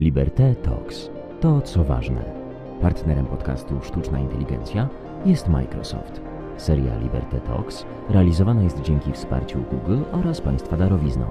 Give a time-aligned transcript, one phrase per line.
[0.00, 1.10] Liberté Talks.
[1.40, 2.24] To, co ważne.
[2.82, 4.88] Partnerem podcastu Sztuczna Inteligencja
[5.26, 6.20] jest Microsoft.
[6.56, 11.26] Seria Liberté Talks realizowana jest dzięki wsparciu Google oraz Państwa darowizną.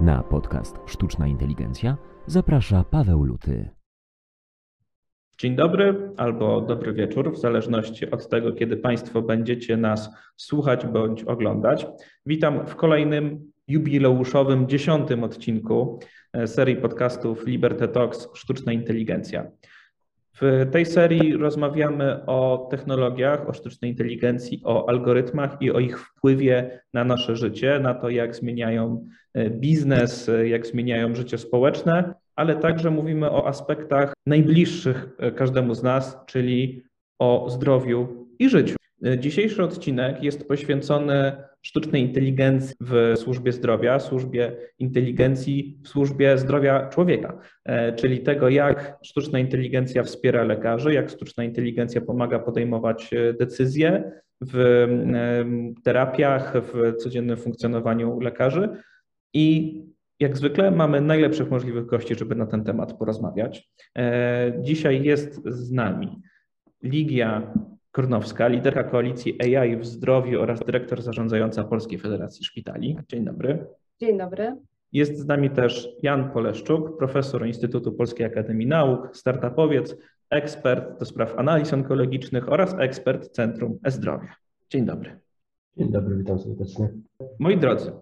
[0.00, 1.96] Na podcast Sztuczna Inteligencja
[2.26, 3.70] zaprasza Paweł Luty.
[5.38, 11.24] Dzień dobry albo dobry wieczór, w zależności od tego, kiedy Państwo będziecie nas słuchać bądź
[11.24, 11.86] oglądać.
[12.26, 15.98] Witam w kolejnym jubileuszowym dziesiątym odcinku
[16.46, 19.46] serii podcastów Liberty Talks Sztuczna Inteligencja.
[20.40, 26.80] W tej serii rozmawiamy o technologiach, o sztucznej inteligencji, o algorytmach i o ich wpływie
[26.94, 32.56] na nasze życie, na to, jak zmieniają e, biznes, e, jak zmieniają życie społeczne, ale
[32.56, 36.84] także mówimy o aspektach najbliższych każdemu z nas, czyli
[37.18, 38.76] o zdrowiu i życiu.
[39.18, 41.32] Dzisiejszy odcinek jest poświęcony
[41.64, 48.98] sztucznej inteligencji w służbie zdrowia, służbie inteligencji w służbie zdrowia człowieka, e, czyli tego, jak
[49.02, 55.44] sztuczna inteligencja wspiera lekarzy, jak sztuczna inteligencja pomaga podejmować e, decyzje w e,
[55.84, 58.68] terapiach, w codziennym funkcjonowaniu lekarzy.
[59.34, 59.74] I
[60.20, 63.70] jak zwykle mamy najlepszych możliwych gości, żeby na ten temat porozmawiać.
[64.60, 66.22] Dzisiaj jest z nami
[66.82, 67.52] Ligia
[67.94, 72.98] Kornowska, liderka koalicji AI w zdrowiu oraz dyrektor zarządzająca Polskiej Federacji Szpitali.
[73.08, 73.66] Dzień dobry.
[74.00, 74.56] Dzień dobry.
[74.92, 79.96] Jest z nami też Jan Poleszczuk, profesor Instytutu Polskiej Akademii Nauk, startupowiec,
[80.30, 84.34] ekspert do spraw analiz onkologicznych oraz ekspert Centrum E-Zdrowia.
[84.70, 85.18] Dzień dobry.
[85.76, 86.88] Dzień dobry, witam serdecznie.
[87.38, 87.92] Moi drodzy,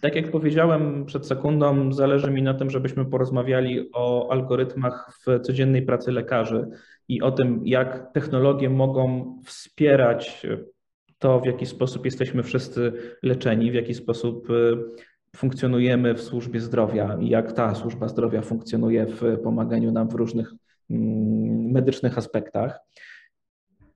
[0.00, 5.82] tak jak powiedziałem przed sekundą, zależy mi na tym, żebyśmy porozmawiali o algorytmach w codziennej
[5.82, 6.66] pracy lekarzy
[7.08, 10.46] i o tym, jak technologie mogą wspierać
[11.18, 14.76] to, w jaki sposób jesteśmy wszyscy leczeni, w jaki sposób y,
[15.36, 20.52] funkcjonujemy w służbie zdrowia i jak ta służba zdrowia funkcjonuje w pomaganiu nam w różnych
[20.90, 22.80] mm, medycznych aspektach.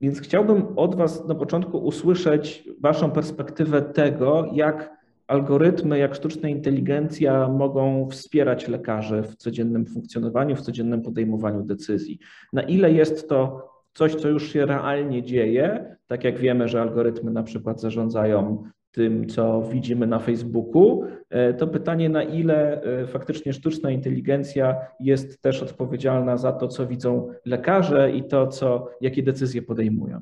[0.00, 4.99] Więc chciałbym od Was na początku usłyszeć Waszą perspektywę tego, jak
[5.30, 12.18] algorytmy, jak sztuczna inteligencja mogą wspierać lekarzy w codziennym funkcjonowaniu, w codziennym podejmowaniu decyzji.
[12.52, 17.30] Na ile jest to coś, co już się realnie dzieje, tak jak wiemy, że algorytmy
[17.30, 23.52] na przykład zarządzają tym, co widzimy na Facebooku, e, to pytanie, na ile e, faktycznie
[23.52, 29.62] sztuczna inteligencja jest też odpowiedzialna za to, co widzą lekarze i to, co, jakie decyzje
[29.62, 30.20] podejmują.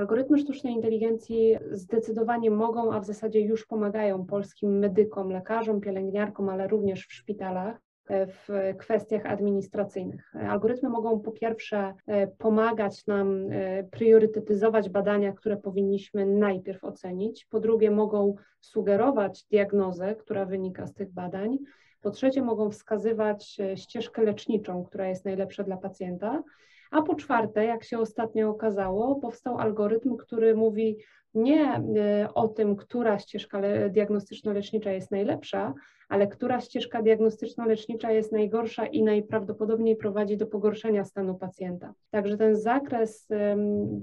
[0.00, 6.68] Algorytmy sztucznej inteligencji zdecydowanie mogą, a w zasadzie już pomagają polskim medykom, lekarzom, pielęgniarkom, ale
[6.68, 10.34] również w szpitalach e, w kwestiach administracyjnych.
[10.34, 17.60] Algorytmy mogą po pierwsze e, pomagać nam e, priorytetyzować badania, które powinniśmy najpierw ocenić, po
[17.60, 21.58] drugie mogą sugerować diagnozę, która wynika z tych badań,
[22.02, 26.42] po trzecie mogą wskazywać ścieżkę leczniczą, która jest najlepsza dla pacjenta,
[26.90, 30.98] a po czwarte, jak się ostatnio okazało, powstał algorytm, który mówi
[31.34, 35.74] nie y, o tym, która ścieżka diagnostyczno-lecznicza jest najlepsza,
[36.08, 41.94] ale która ścieżka diagnostyczno-lecznicza jest najgorsza i najprawdopodobniej prowadzi do pogorszenia stanu pacjenta.
[42.10, 43.28] Także ten zakres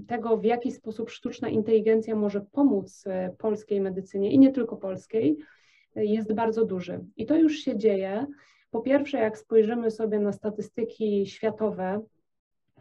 [0.06, 5.38] tego, w jaki sposób sztuczna inteligencja może pomóc y, polskiej medycynie i nie tylko polskiej,
[5.96, 7.04] y, jest bardzo duży.
[7.16, 8.26] I to już się dzieje.
[8.70, 12.00] Po pierwsze, jak spojrzymy sobie na statystyki światowe,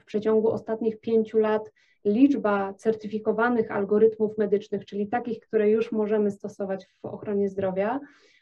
[0.07, 1.72] przeciągu ostatnich pięciu lat
[2.06, 8.00] liczba certyfikowanych algorytmów medycznych, czyli takich, które już możemy stosować w ochronie zdrowia,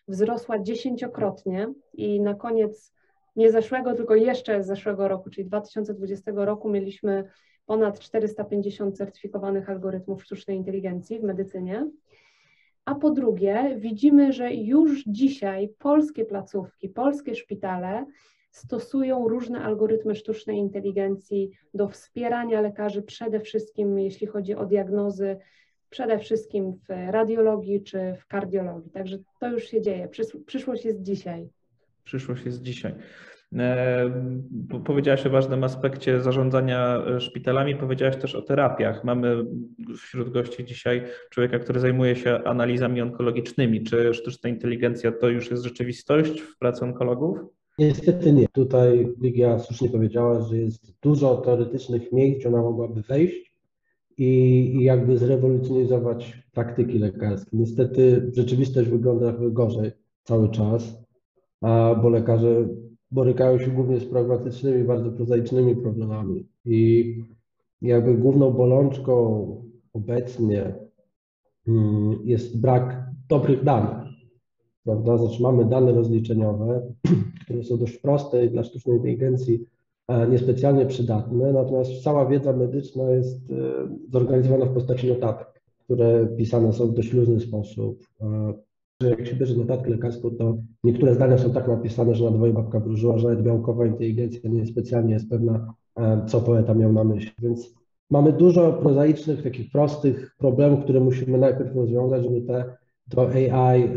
[0.07, 2.93] wzrosła dziesięciokrotnie i na koniec
[3.35, 7.23] nie zeszłego, tylko jeszcze zeszłego roku, czyli 2020 roku mieliśmy
[7.65, 11.89] ponad 450 certyfikowanych algorytmów sztucznej inteligencji w medycynie.
[12.85, 18.05] A po drugie, widzimy, że już dzisiaj polskie placówki, polskie szpitale
[18.55, 25.37] stosują różne algorytmy sztucznej inteligencji do wspierania lekarzy, przede wszystkim jeśli chodzi o diagnozy,
[25.89, 28.91] przede wszystkim w radiologii czy w kardiologii.
[28.91, 30.09] Także to już się dzieje.
[30.45, 31.49] Przyszłość jest dzisiaj.
[32.03, 32.93] Przyszłość jest dzisiaj.
[33.57, 34.11] E,
[34.85, 39.03] powiedziałaś o ważnym aspekcie zarządzania e, szpitalami, powiedziałaś też o terapiach.
[39.03, 39.45] Mamy
[39.97, 43.83] wśród gości dzisiaj człowieka, który zajmuje się analizami onkologicznymi.
[43.83, 47.54] Czy sztuczna inteligencja to już jest rzeczywistość w pracy onkologów?
[47.77, 48.47] Niestety nie.
[48.47, 53.53] Tutaj Ligia słusznie powiedziała, że jest dużo teoretycznych miejsc, gdzie ona mogłaby wejść
[54.17, 54.25] i,
[54.75, 57.57] i jakby zrewolucjonizować praktyki lekarskie.
[57.57, 59.91] Niestety rzeczywistość wygląda gorzej
[60.23, 61.03] cały czas,
[61.61, 62.67] a, bo lekarze
[63.11, 66.47] borykają się głównie z pragmatycznymi, bardzo prozaicznymi problemami.
[66.65, 67.13] I
[67.81, 69.45] jakby główną bolączką
[69.93, 70.75] obecnie
[71.67, 74.04] mm, jest brak dobrych danych.
[74.85, 75.17] Prawda?
[75.17, 76.81] Znaczy mamy dane rozliczeniowe,
[77.45, 79.65] które są dość proste i dla sztucznej inteligencji
[80.07, 83.55] e, niespecjalnie przydatne, natomiast cała wiedza medyczna jest e,
[84.11, 88.07] zorganizowana w postaci notatek, które pisane są w dość luźny sposób.
[88.21, 92.53] E, jak się bierze notatkę lekarską, to niektóre zdania są tak napisane, że na dwoje
[92.53, 95.73] babka wróżyła, że białkowa inteligencja nie specjalnie jest pewna,
[96.27, 97.31] co poeta miał na myśli.
[97.39, 97.73] Więc
[98.09, 102.77] mamy dużo prozaicznych, takich prostych problemów, które musimy najpierw rozwiązać, żeby te
[103.09, 103.87] to AI e,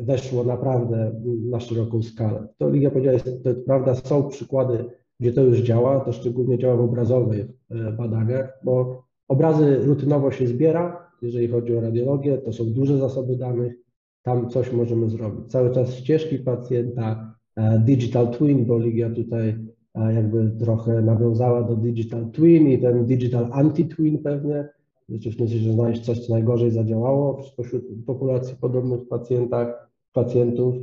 [0.00, 1.20] weszło naprawdę
[1.50, 2.48] na szeroką skalę.
[2.58, 4.84] To Ligia powiedziała, jest, to prawda, są przykłady,
[5.20, 10.46] gdzie to już działa, to szczególnie działa w obrazowych e, badaniach, bo obrazy rutynowo się
[10.46, 13.74] zbiera, jeżeli chodzi o radiologię, to są duże zasoby danych,
[14.22, 15.50] tam coś możemy zrobić.
[15.50, 19.72] Cały czas ścieżki pacjenta, e, digital twin, bo Ligia tutaj
[20.14, 24.68] jakby trochę nawiązała do digital twin i ten digital anti-twin pewnie,
[25.12, 30.74] Rzeczywiście że znaleźć coś, co najgorzej zadziałało spośród populacji podobnych pacjentach, pacjentów.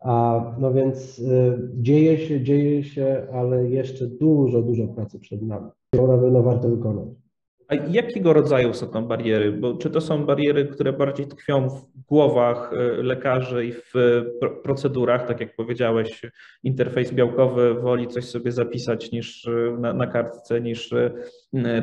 [0.00, 5.70] A, no więc y, dzieje się, dzieje się, ale jeszcze dużo, dużo pracy przed nami.
[5.96, 7.21] Ją na pewno warto wykonać.
[7.68, 9.52] A jakiego rodzaju są tam bariery?
[9.52, 13.92] Bo czy to są bariery, które bardziej tkwią w głowach y, lekarzy i w
[14.62, 16.22] procedurach, tak jak powiedziałeś,
[16.62, 20.94] interfejs białkowy woli coś sobie zapisać niż y, na, na kartce, niż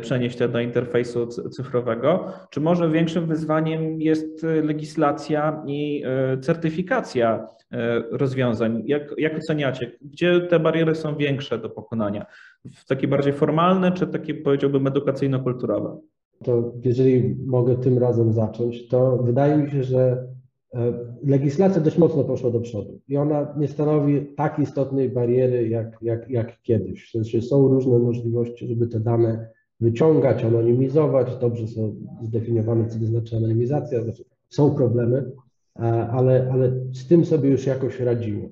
[0.01, 2.33] przenieść to do interfejsu cyfrowego?
[2.49, 6.03] Czy może większym wyzwaniem jest legislacja i
[6.41, 7.47] certyfikacja
[8.11, 8.83] rozwiązań?
[8.85, 9.91] Jak, jak oceniacie?
[10.01, 12.25] Gdzie te bariery są większe do pokonania?
[12.65, 15.97] W takie bardziej formalne, czy takie powiedziałbym edukacyjno-kulturowe?
[16.43, 20.27] To jeżeli mogę tym razem zacząć, to wydaje mi się, że
[20.73, 25.97] e, legislacja dość mocno poszła do przodu i ona nie stanowi tak istotnej bariery jak,
[26.01, 27.07] jak, jak kiedyś.
[27.07, 31.37] W sensie są różne możliwości, żeby te dane wyciągać, anonimizować.
[31.41, 34.03] Dobrze są zdefiniowane, co to znaczy anonimizacja.
[34.03, 35.31] Znaczy, są problemy,
[35.79, 38.49] e, ale, ale z tym sobie już jakoś radzimy.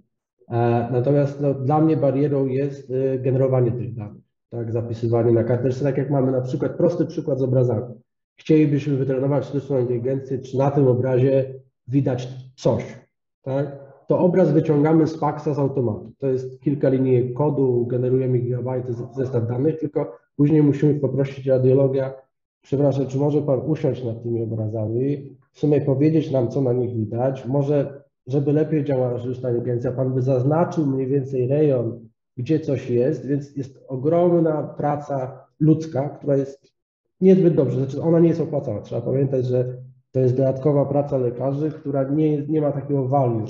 [0.52, 5.84] E, natomiast no, dla mnie barierą jest y, generowanie tych danych, tak, zapisywanie na karteczce,
[5.84, 7.96] tak jak mamy na przykład prosty przykład z obrazami.
[8.36, 11.54] Chcielibyśmy wytrenować sztuczną inteligencję, czy na tym obrazie
[11.88, 13.00] widać coś,
[13.42, 13.88] tak?
[14.08, 16.12] To obraz wyciągamy z faksa z automatu.
[16.18, 22.14] To jest kilka linii kodu, generujemy gigabajty zestaw danych, tylko później musimy poprosić radiologa,
[22.62, 26.96] przepraszam, czy może Pan usiąść nad tymi obrazami, w sumie powiedzieć nam, co na nich
[26.96, 27.97] widać, może
[28.27, 33.56] żeby lepiej działała sztuczna inteligencja, pan by zaznaczył mniej więcej rejon, gdzie coś jest, więc
[33.56, 36.74] jest ogromna praca ludzka, która jest
[37.21, 38.81] niezbyt dobrze, znaczy ona nie jest opłacana.
[38.81, 39.77] Trzeba pamiętać, że
[40.12, 43.45] to jest dodatkowa praca lekarzy, która nie, nie ma takiego value,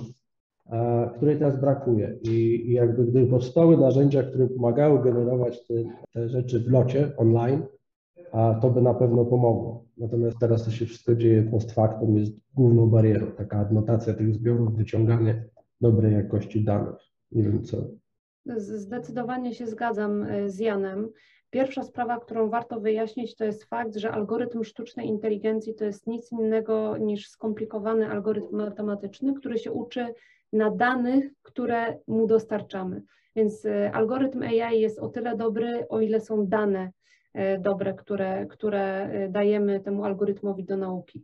[1.16, 2.18] której teraz brakuje.
[2.22, 2.30] I,
[2.70, 5.74] I, jakby gdyby powstały narzędzia, które pomagały generować te,
[6.14, 7.62] te rzeczy w locie online,
[8.32, 9.86] a to by na pewno pomogło.
[9.98, 14.76] Natomiast teraz to się wszystko dzieje post factum, jest główną barierą, taka adnotacja tych zbiorów,
[14.76, 15.44] wyciąganie
[15.82, 16.96] dobrej jakości danych.
[17.32, 17.78] Nie wiem co.
[18.58, 21.10] Zdecydowanie się zgadzam e, z Janem.
[21.50, 26.32] Pierwsza sprawa, którą warto wyjaśnić, to jest fakt, że algorytm sztucznej inteligencji to jest nic
[26.32, 30.14] innego niż skomplikowany algorytm matematyczny, który się uczy
[30.54, 33.02] na danych, które mu dostarczamy.
[33.36, 36.92] Więc e, algorytm AI jest o tyle dobry, o ile są dane
[37.60, 41.24] dobre, które, które e, dajemy temu algorytmowi do nauki.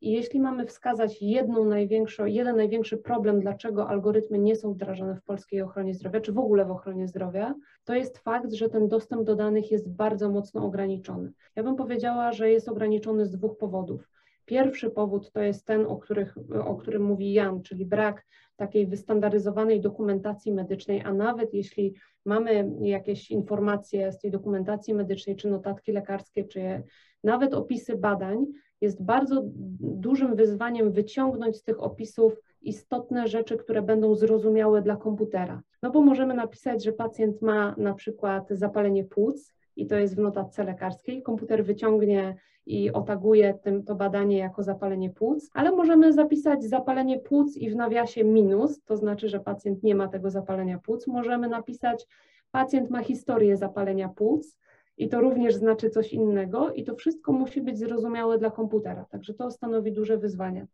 [0.00, 5.22] I jeśli mamy wskazać jedną największą, jeden największy problem, dlaczego algorytmy nie są wdrażane w
[5.22, 9.22] polskiej ochronie zdrowia, czy w ogóle w ochronie zdrowia, to jest fakt, że ten dostęp
[9.22, 11.32] do danych jest bardzo mocno ograniczony.
[11.56, 14.08] Ja bym powiedziała, że jest ograniczony z dwóch powodów.
[14.44, 16.34] Pierwszy powód to jest ten, o, których,
[16.64, 23.30] o którym mówi Jan, czyli brak takiej wystandaryzowanej dokumentacji medycznej, a nawet jeśli mamy jakieś
[23.30, 26.82] informacje z tej dokumentacji medycznej, czy notatki lekarskie, czy
[27.24, 28.46] nawet opisy badań,
[28.80, 29.42] jest bardzo
[29.80, 35.62] dużym wyzwaniem wyciągnąć z tych opisów istotne rzeczy, które będą zrozumiałe dla komputera.
[35.82, 40.18] No bo możemy napisać, że pacjent ma na przykład zapalenie płuc i to jest w
[40.18, 41.22] notatce lekarskiej.
[41.22, 47.56] Komputer wyciągnie i otaguje tym, to badanie jako zapalenie płuc, ale możemy zapisać zapalenie płuc
[47.56, 51.06] i w nawiasie minus, to znaczy, że pacjent nie ma tego zapalenia płuc.
[51.06, 52.06] Możemy napisać,
[52.50, 54.58] pacjent ma historię zapalenia płuc
[54.96, 59.34] i to również znaczy coś innego i to wszystko musi być zrozumiałe dla komputera, także
[59.34, 60.66] to stanowi duże wyzwanie.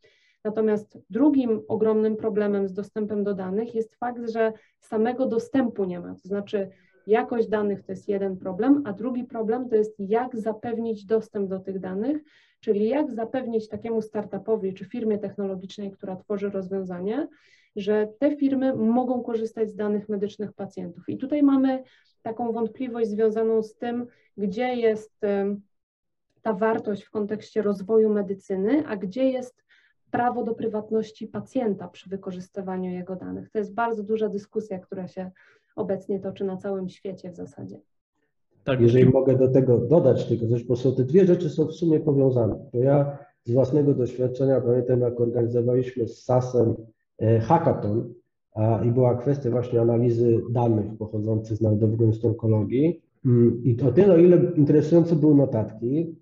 [0.44, 6.14] Natomiast drugim ogromnym problemem z dostępem do danych jest fakt, że samego dostępu nie ma,
[6.14, 6.70] to znaczy
[7.06, 11.60] Jakość danych to jest jeden problem, a drugi problem to jest jak zapewnić dostęp do
[11.60, 12.22] tych danych,
[12.60, 17.28] czyli jak zapewnić takiemu startupowi czy firmie technologicznej, która tworzy rozwiązanie,
[17.76, 21.08] że te firmy mogą korzystać z danych medycznych pacjentów.
[21.08, 21.82] I tutaj mamy
[22.22, 25.20] taką wątpliwość związaną z tym, gdzie jest
[26.42, 29.64] ta wartość w kontekście rozwoju medycyny, a gdzie jest
[30.10, 33.50] prawo do prywatności pacjenta przy wykorzystywaniu jego danych.
[33.50, 35.30] To jest bardzo duża dyskusja, która się
[35.80, 37.80] obecnie toczy na całym świecie w zasadzie.
[38.64, 41.72] Tak, Jeżeli mogę do tego dodać tylko coś, bo są te dwie rzeczy są w
[41.72, 42.56] sumie powiązane.
[42.72, 46.74] Bo ja z własnego doświadczenia pamiętam, jak organizowaliśmy z SAS-em
[47.18, 48.14] e, hackathon
[48.54, 53.02] a, i była kwestia właśnie analizy danych pochodzących z Narodowego Instytutu Onkologii.
[53.26, 56.16] Mm, I o tyle, o ile interesujące były notatki,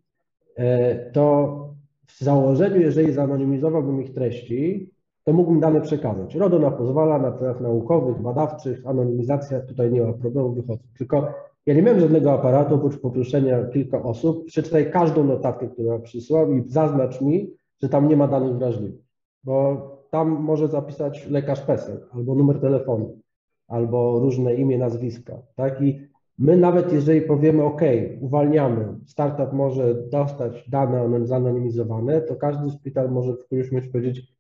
[0.57, 1.59] e, to
[2.07, 4.91] w założeniu, jeżeli zanonimizowałbym ich treści,
[5.29, 6.35] to mógłbym dane przekazać.
[6.35, 10.83] RODO na pozwala na tlach naukowych, badawczych, anonimizacja, tutaj nie ma problemu, wychodzę.
[10.99, 11.29] Tylko
[11.67, 16.63] ja nie miałem żadnego aparatu, oprócz poproszenia kilka osób, przeczytaj każdą notatkę, którą przysłał i
[16.67, 17.51] zaznacz mi,
[17.83, 19.01] że tam nie ma danych wrażliwych,
[19.45, 19.77] bo
[20.11, 23.19] tam może zapisać lekarz PESEL, albo numer telefonu,
[23.67, 25.83] albo różne imię, nazwiska, tak?
[25.83, 26.01] I
[26.39, 27.83] my nawet jeżeli powiemy, OK,
[28.21, 34.38] uwalniamy, startup może dostać dane zanonimizowane, to każdy szpital może w którymś momencie powiedzieć,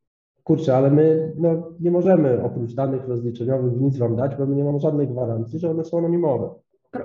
[0.49, 4.64] kurczę, ale my no, nie możemy oprócz danych rozliczeniowych nic Wam dać, bo my nie
[4.64, 6.50] mamy żadnej gwarancji, że one są anonimowe.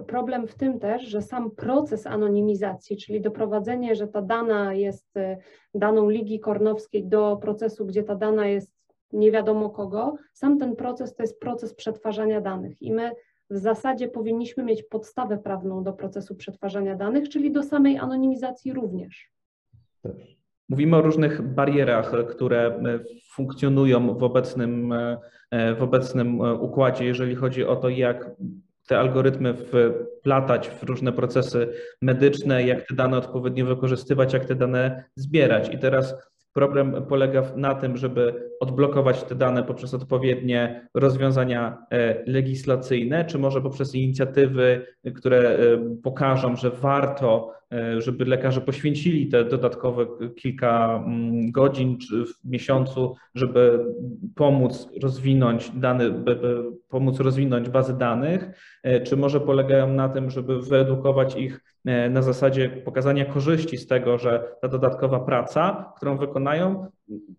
[0.07, 5.37] Problem w tym też, że sam proces anonimizacji, czyli doprowadzenie, że ta dana jest y,
[5.75, 8.73] daną Ligi Kornowskiej do procesu, gdzie ta dana jest
[9.13, 13.11] nie wiadomo kogo, sam ten proces to jest proces przetwarzania danych i my
[13.49, 19.31] w zasadzie powinniśmy mieć podstawę prawną do procesu przetwarzania danych, czyli do samej anonimizacji również.
[20.69, 22.83] Mówimy o różnych barierach, które
[23.31, 24.93] funkcjonują w obecnym,
[25.77, 28.31] w obecnym układzie, jeżeli chodzi o to, jak
[28.87, 35.03] te algorytmy wplatać w różne procesy medyczne, jak te dane odpowiednio wykorzystywać, jak te dane
[35.15, 35.73] zbierać.
[35.73, 36.15] I teraz
[36.53, 43.61] Problem polega na tym, żeby odblokować te dane poprzez odpowiednie rozwiązania e, legislacyjne, czy może
[43.61, 45.57] poprzez inicjatywy, które e,
[46.03, 47.62] pokażą, że warto, e,
[47.97, 53.85] żeby lekarze poświęcili te dodatkowe kilka mm, godzin w miesiącu, żeby
[54.35, 56.23] pomóc rozwinąć dane,
[56.89, 58.49] pomóc rozwinąć bazy danych,
[59.03, 64.17] czy może polegają na tym, żeby wyedukować ich E, na zasadzie pokazania korzyści z tego,
[64.17, 66.87] że ta dodatkowa praca, którą wykonają,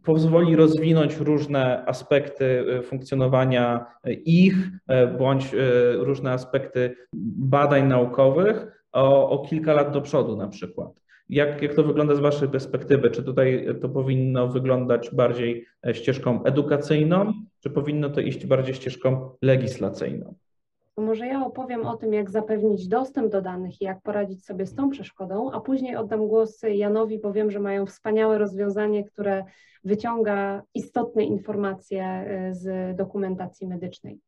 [0.04, 3.86] pozwoli rozwinąć różne aspekty e, funkcjonowania
[4.24, 4.54] ich
[5.18, 5.56] bądź e,
[5.92, 6.96] różne aspekty
[7.38, 10.92] badań naukowych o, o kilka lat do przodu na przykład.
[11.28, 13.10] Jak, jak to wygląda z Waszej perspektywy?
[13.10, 20.34] Czy tutaj to powinno wyglądać bardziej ścieżką edukacyjną, czy powinno to iść bardziej ścieżką legislacyjną?
[20.94, 24.66] to może ja opowiem o tym, jak zapewnić dostęp do danych i jak poradzić sobie
[24.66, 29.44] z tą przeszkodą, a później oddam głos Janowi, bo wiem, że mają wspaniałe rozwiązanie, które
[29.84, 34.20] wyciąga istotne informacje y, z dokumentacji medycznej.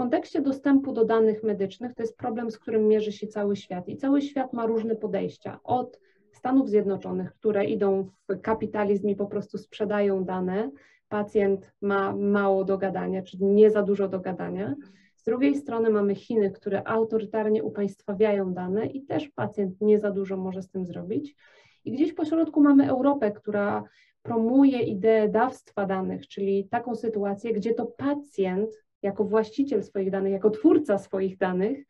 [0.00, 3.96] Kontekście dostępu do danych medycznych to jest problem, z którym mierzy się cały świat i
[3.96, 5.60] cały świat ma różne podejścia.
[5.64, 6.00] Od
[6.32, 10.70] Stanów Zjednoczonych, które idą w kapitalizm i po prostu sprzedają dane,
[11.08, 14.74] pacjent ma mało do gadania, czyli nie za dużo do gadania,
[15.16, 20.36] z drugiej strony mamy Chiny, które autorytarnie upaństwawiają dane i też pacjent nie za dużo
[20.36, 21.36] może z tym zrobić.
[21.84, 23.84] I gdzieś po środku mamy Europę, która
[24.22, 28.70] promuje ideę dawstwa danych, czyli taką sytuację, gdzie to pacjent
[29.02, 31.86] jako właściciel swoich danych, jako twórca swoich danych,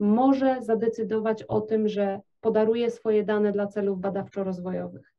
[0.00, 5.14] może zadecydować o tym, że podaruje swoje dane dla celów badawczo-rozwojowych.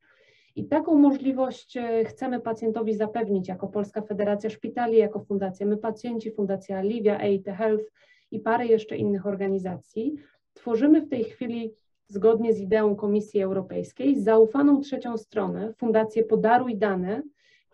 [0.55, 6.31] I taką możliwość e, chcemy pacjentowi zapewnić jako Polska Federacja Szpitali, jako Fundacja My Pacjenci,
[6.31, 7.85] Fundacja Livia, EIT Health
[8.31, 10.15] i parę jeszcze innych organizacji.
[10.53, 11.73] Tworzymy w tej chwili
[12.07, 17.21] zgodnie z ideą Komisji Europejskiej zaufaną trzecią stronę, Fundację Podaruj Dane,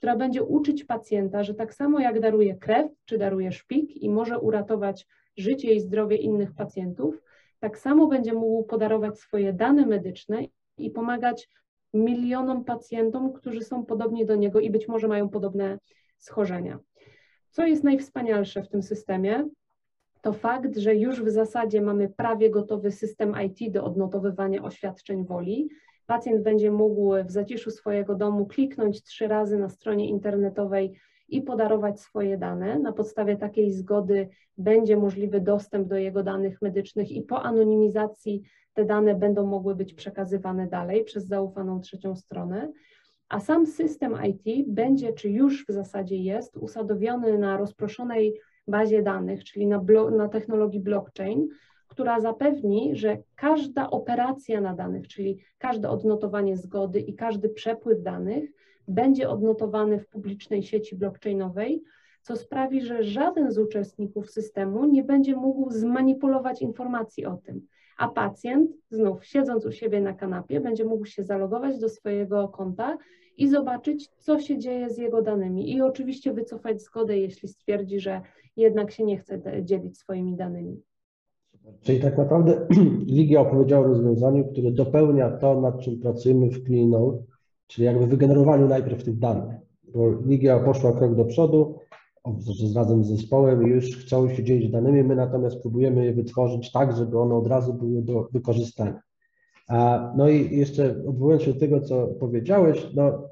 [0.01, 4.39] która będzie uczyć pacjenta, że tak samo jak daruje krew czy daruje szpik i może
[4.39, 7.21] uratować życie i zdrowie innych pacjentów,
[7.59, 10.45] tak samo będzie mógł podarować swoje dane medyczne
[10.77, 11.49] i pomagać
[11.93, 15.79] milionom pacjentom, którzy są podobni do niego i być może mają podobne
[16.17, 16.79] schorzenia.
[17.49, 19.49] Co jest najwspanialsze w tym systemie?
[20.21, 25.69] To fakt, że już w zasadzie mamy prawie gotowy system IT do odnotowywania oświadczeń woli.
[26.11, 30.93] Pacjent będzie mógł w zaciszu swojego domu kliknąć trzy razy na stronie internetowej
[31.29, 32.79] i podarować swoje dane.
[32.79, 38.41] Na podstawie takiej zgody będzie możliwy dostęp do jego danych medycznych i po anonimizacji
[38.73, 42.71] te dane będą mogły być przekazywane dalej przez zaufaną trzecią stronę.
[43.29, 49.43] A sam system IT będzie, czy już w zasadzie jest, usadowiony na rozproszonej bazie danych,
[49.43, 49.81] czyli na,
[50.17, 51.47] na technologii blockchain,
[51.91, 58.51] która zapewni, że każda operacja na danych, czyli każde odnotowanie zgody i każdy przepływ danych
[58.87, 61.83] będzie odnotowany w publicznej sieci blockchainowej,
[62.21, 67.67] co sprawi, że żaden z uczestników systemu nie będzie mógł zmanipulować informacji o tym,
[67.97, 72.97] a pacjent znów siedząc u siebie na kanapie będzie mógł się zalogować do swojego konta
[73.37, 75.73] i zobaczyć, co się dzieje z jego danymi.
[75.73, 78.21] I oczywiście wycofać zgodę, jeśli stwierdzi, że
[78.57, 80.81] jednak się nie chce dzielić swoimi danymi.
[81.81, 82.67] Czyli tak naprawdę
[83.17, 87.17] Ligia opowiedziała o rozwiązaniu, które dopełnia to, nad czym pracujemy w CleanNode,
[87.67, 89.55] czyli jakby wygenerowaniu najpierw tych danych.
[89.93, 91.75] Bo Ligia poszła krok do przodu,
[92.75, 97.19] razem z zespołem już chcą się dzielić danymi, my natomiast próbujemy je wytworzyć tak, żeby
[97.19, 99.01] one od razu były do wykorzystania.
[100.17, 103.27] No i jeszcze odwołując się do tego, co powiedziałeś, no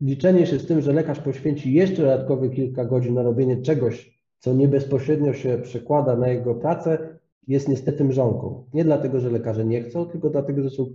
[0.00, 4.54] liczenie się z tym, że lekarz poświęci jeszcze dodatkowe kilka godzin na robienie czegoś, co
[4.54, 7.11] nie bezpośrednio się przekłada na jego pracę,
[7.48, 8.64] jest niestety mrzonką.
[8.74, 10.86] Nie dlatego, że lekarze nie chcą, tylko dlatego, że są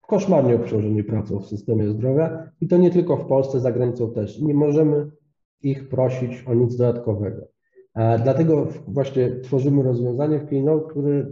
[0.00, 4.40] koszmarnie obciążeni pracą w systemie zdrowia i to nie tylko w Polsce, za granicą też.
[4.40, 5.10] Nie możemy
[5.62, 7.46] ich prosić o nic dodatkowego.
[8.22, 11.26] Dlatego właśnie tworzymy rozwiązanie w Keynote, które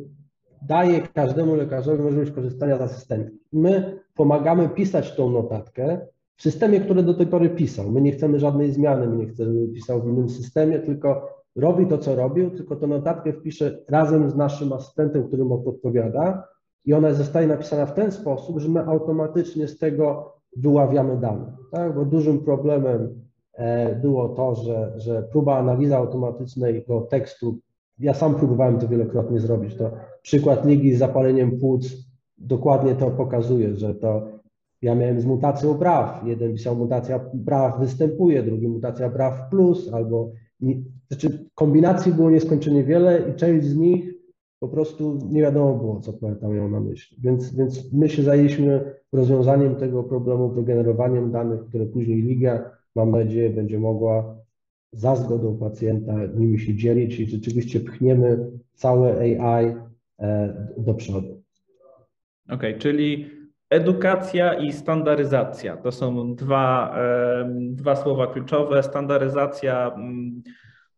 [0.62, 3.38] daje każdemu lekarzowi możliwość korzystania z asystentki.
[3.52, 7.90] My pomagamy pisać tą notatkę w systemie, który do tej pory pisał.
[7.90, 11.98] My nie chcemy żadnej zmiany, my nie chcemy, pisał w innym systemie, tylko robi to,
[11.98, 16.44] co robił, tylko tę notatkę wpisze razem z naszym asystentem, który mu podpowiada
[16.84, 21.56] i ona zostaje napisana w ten sposób, że my automatycznie z tego wyławiamy dane.
[21.72, 21.94] Tak?
[21.94, 23.20] Bo dużym problemem
[23.52, 27.58] e, było to, że, że próba analizy automatycznej do tekstu,
[27.98, 29.90] ja sam próbowałem to wielokrotnie zrobić, to
[30.22, 34.22] przykład ligi z zapaleniem płuc dokładnie to pokazuje, że to
[34.82, 40.30] ja miałem z mutacją braw, jeden pisał mutacja braw występuje, drugi mutacja braw plus, albo
[41.10, 44.14] znaczy kombinacji było nieskończenie wiele i część z nich
[44.60, 47.16] po prostu nie wiadomo było, co poeta miał na myśli.
[47.20, 53.50] Więc, więc my się zajęliśmy rozwiązaniem tego problemu, wygenerowaniem danych, które później Liga, mam nadzieję,
[53.50, 54.36] będzie mogła
[54.92, 59.74] za zgodą pacjenta nimi się dzielić i rzeczywiście pchniemy całe AI
[60.18, 61.42] e, do przodu.
[62.46, 63.30] Okej, okay, czyli
[63.70, 66.96] edukacja i standaryzacja to są dwa,
[67.70, 68.82] dwa słowa kluczowe.
[68.82, 70.42] Standaryzacja mm,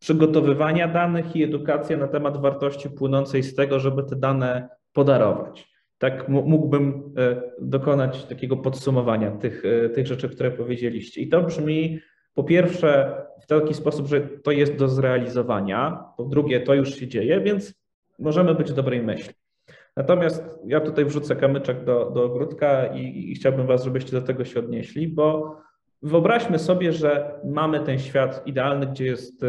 [0.02, 5.72] przygotowywania danych i edukacja na temat wartości płynącej z tego, żeby te dane podarować.
[5.98, 11.20] Tak mógłbym e, dokonać takiego podsumowania tych, e, tych rzeczy, które powiedzieliście.
[11.20, 12.00] I to brzmi
[12.34, 17.08] po pierwsze w taki sposób, że to jest do zrealizowania, po drugie to już się
[17.08, 17.74] dzieje, więc
[18.18, 19.34] możemy być dobrej myśli.
[19.96, 24.44] Natomiast ja tutaj wrzucę kamyczek do, do ogródka i, i chciałbym Was, żebyście do tego
[24.44, 25.56] się odnieśli, bo
[26.02, 29.46] Wyobraźmy sobie, że mamy ten świat idealny, gdzie jest e,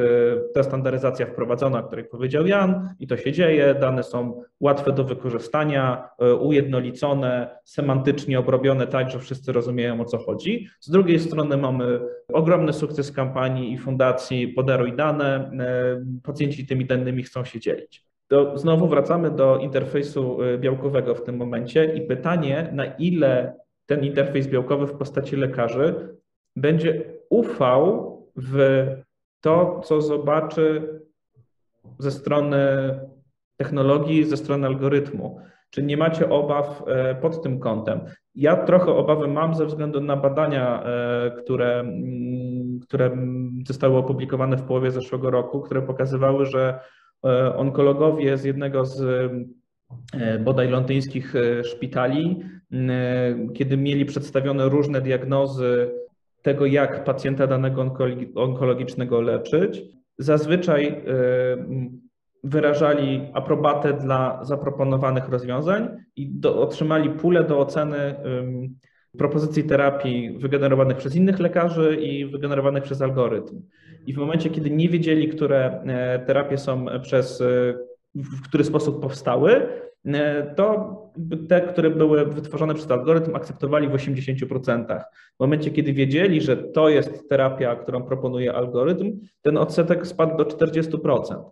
[0.53, 3.75] ta standaryzacja wprowadzona, o której powiedział Jan, i to się dzieje.
[3.75, 10.17] Dane są łatwe do wykorzystania, e, ujednolicone, semantycznie obrobione tak, że wszyscy rozumieją o co
[10.17, 10.67] chodzi.
[10.79, 11.99] Z drugiej strony mamy
[12.33, 15.51] ogromny sukces kampanii i fundacji Podaruj dane.
[15.59, 18.05] E, pacjenci tymi danymi chcą się dzielić.
[18.27, 24.47] To znowu wracamy do interfejsu białkowego w tym momencie i pytanie, na ile ten interfejs
[24.47, 26.13] białkowy w postaci lekarzy
[26.55, 28.87] będzie ufał w
[29.41, 30.99] to, co zobaczy
[31.99, 32.59] ze strony
[33.57, 35.39] technologii, ze strony algorytmu.
[35.69, 37.99] Czy nie macie obaw e, pod tym kątem?
[38.35, 43.17] Ja trochę obawy mam ze względu na badania, e, które, mm, które
[43.67, 46.79] zostały opublikowane w połowie zeszłego roku, które pokazywały, że
[47.25, 49.31] e, onkologowie z jednego z
[50.43, 52.39] bodaj londyńskich szpitali,
[53.53, 55.91] kiedy mieli przedstawione różne diagnozy
[56.43, 57.93] tego, jak pacjenta danego
[58.35, 59.81] onkologicznego leczyć,
[60.17, 60.93] zazwyczaj y,
[62.43, 68.15] wyrażali aprobatę dla zaproponowanych rozwiązań i do, otrzymali pulę do oceny
[69.17, 73.61] propozycji terapii wygenerowanych przez innych lekarzy i wygenerowanych przez algorytm.
[74.05, 77.43] I w momencie, kiedy nie wiedzieli, które e, terapie są przez,
[78.15, 79.67] w który sposób powstały,
[80.55, 80.97] to
[81.49, 85.03] te, które były wytworzone przez algorytm, akceptowali w 80%.
[85.37, 90.43] W momencie, kiedy wiedzieli, że to jest terapia, którą proponuje algorytm, ten odsetek spadł do
[90.43, 91.43] 40%.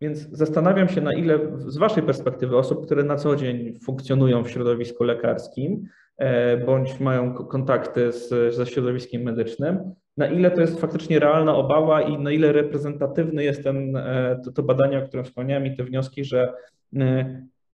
[0.00, 4.50] Więc zastanawiam się, na ile z Waszej perspektywy osób, które na co dzień funkcjonują w
[4.50, 5.84] środowisku lekarskim,
[6.16, 12.02] e, bądź mają kontakty z, ze środowiskiem medycznym, na ile to jest faktycznie realna obawa
[12.02, 15.84] i na ile reprezentatywny jest ten, e, to, to badanie, o którym wspomniałem i te
[15.84, 16.52] wnioski, że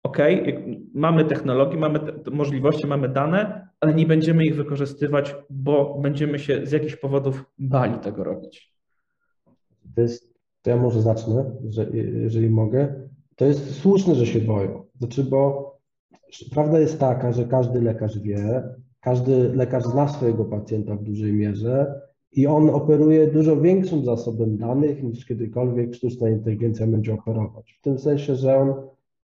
[0.03, 0.17] OK,
[0.93, 1.99] mamy technologię, mamy
[2.31, 7.99] możliwości, mamy dane, ale nie będziemy ich wykorzystywać, bo będziemy się z jakichś powodów bali
[7.99, 8.73] tego robić.
[9.95, 13.09] To, jest, to ja może zacznę, że, jeżeli mogę.
[13.35, 14.85] To jest słuszne, że się boją.
[14.99, 15.73] Znaczy, bo
[16.53, 18.63] prawda jest taka, że każdy lekarz wie,
[19.01, 25.03] każdy lekarz zna swojego pacjenta w dużej mierze i on operuje dużo większym zasobem danych
[25.03, 27.73] niż kiedykolwiek sztuczna inteligencja będzie operować.
[27.79, 28.73] W tym sensie, że on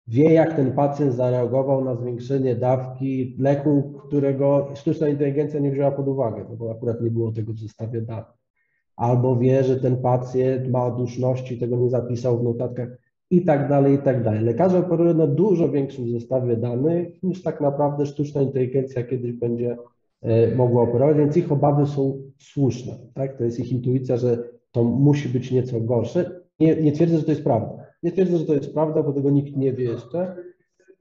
[0.09, 6.07] wie, jak ten pacjent zareagował na zwiększenie dawki leku, którego sztuczna inteligencja nie wzięła pod
[6.07, 8.25] uwagę, bo akurat nie było tego w zestawie danych.
[8.95, 12.89] Albo wie, że ten pacjent ma duszności, tego nie zapisał w notatkach
[13.31, 14.43] i tak dalej, i tak dalej.
[14.43, 19.77] Lekarze operują na dużo większym zestawie danych niż tak naprawdę sztuczna inteligencja kiedyś będzie
[20.21, 22.93] e, mogła operować, więc ich obawy są słuszne.
[23.13, 23.37] Tak?
[23.37, 26.41] To jest ich intuicja, że to musi być nieco gorsze.
[26.59, 27.88] Nie, nie twierdzę, że to jest prawda.
[28.03, 30.35] Nie twierdzę, że to jest prawda, bo tego nikt nie wie jeszcze,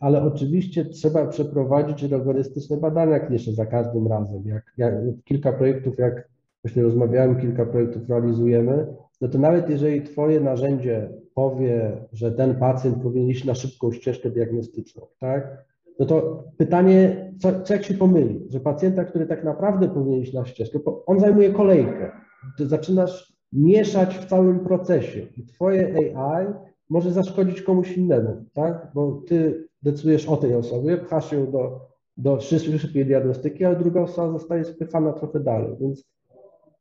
[0.00, 4.42] ale oczywiście trzeba przeprowadzić rygorystyczne badania kliniczne za każdym razem.
[4.44, 6.28] Jak, jak kilka projektów, jak
[6.64, 8.86] właśnie rozmawiałem, kilka projektów realizujemy,
[9.20, 14.30] no to nawet jeżeli Twoje narzędzie powie, że ten pacjent powinien iść na szybką ścieżkę
[14.30, 15.64] diagnostyczną, tak?
[15.98, 20.32] No to pytanie, co, co jak się pomyli, że pacjenta, który tak naprawdę powinien iść
[20.32, 22.10] na ścieżkę, on zajmuje kolejkę.
[22.58, 26.46] Ty zaczynasz mieszać w całym procesie i Twoje AI
[26.90, 28.90] może zaszkodzić komuś innemu, tak?
[28.94, 31.80] Bo Ty decydujesz o tej osobie, pchasz ją do,
[32.16, 36.04] do szybkiej diagnostyki, ale druga osoba zostaje spychana trochę dalej, więc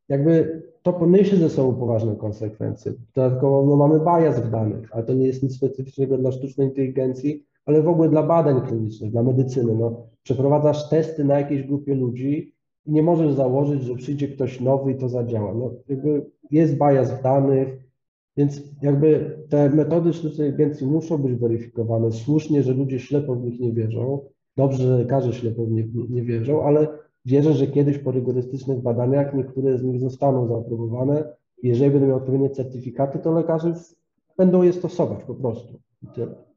[0.09, 2.93] jakby to poniesie ze sobą poważne konsekwencje.
[3.15, 7.45] Dodatkowo no, mamy bias w danych, ale to nie jest nic specyficznego dla sztucznej inteligencji,
[7.65, 9.75] ale w ogóle dla badań klinicznych, dla medycyny.
[9.75, 12.53] No, przeprowadzasz testy na jakiejś grupie ludzi
[12.85, 15.53] i nie możesz założyć, że przyjdzie ktoś nowy i to zadziała.
[15.53, 17.86] No, jakby jest bias w danych,
[18.37, 22.11] więc jakby te metody sztucznej inteligencji muszą być weryfikowane.
[22.11, 24.19] Słusznie, że ludzie ślepo w nich nie wierzą.
[24.57, 26.87] Dobrze, że lekarze ślepo w nich nie wierzą, ale
[27.27, 31.33] Wierzę, że kiedyś po rygorystycznych badaniach niektóre z nich zostaną zaaprobowane.
[31.63, 33.73] Jeżeli będą miały odpowiednie certyfikaty, to lekarze
[34.37, 35.79] będą je stosować po prostu.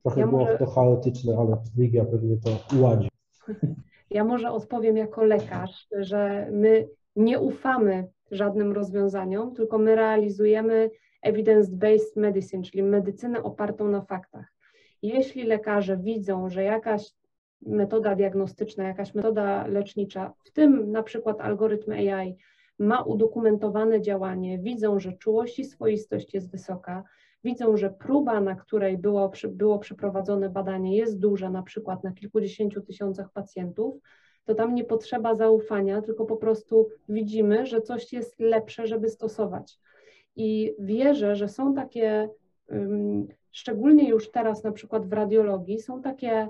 [0.03, 0.59] Trochę ja było może...
[0.59, 3.09] to chaotyczne, ale Ligia pewnie to uładzi.
[4.11, 10.91] Ja może odpowiem jako lekarz, że my nie ufamy żadnym rozwiązaniom, tylko my realizujemy
[11.23, 14.47] evidence-based medicine, czyli medycynę opartą na faktach.
[15.03, 17.13] Jeśli lekarze widzą, że jakaś
[17.63, 22.37] metoda diagnostyczna, jakaś metoda lecznicza, w tym na przykład algorytm AI,
[22.79, 27.05] ma udokumentowane działanie, widzą, że czułość i swoistość jest wysoka,
[27.45, 32.81] widzą, że próba, na której było, było przeprowadzone badanie, jest duża, na przykład na kilkudziesięciu
[32.81, 33.95] tysiącach pacjentów,
[34.45, 39.79] to tam nie potrzeba zaufania, tylko po prostu widzimy, że coś jest lepsze, żeby stosować.
[40.41, 42.29] I wierzę, że są takie,
[43.51, 46.49] szczególnie już teraz na przykład w radiologii, są takie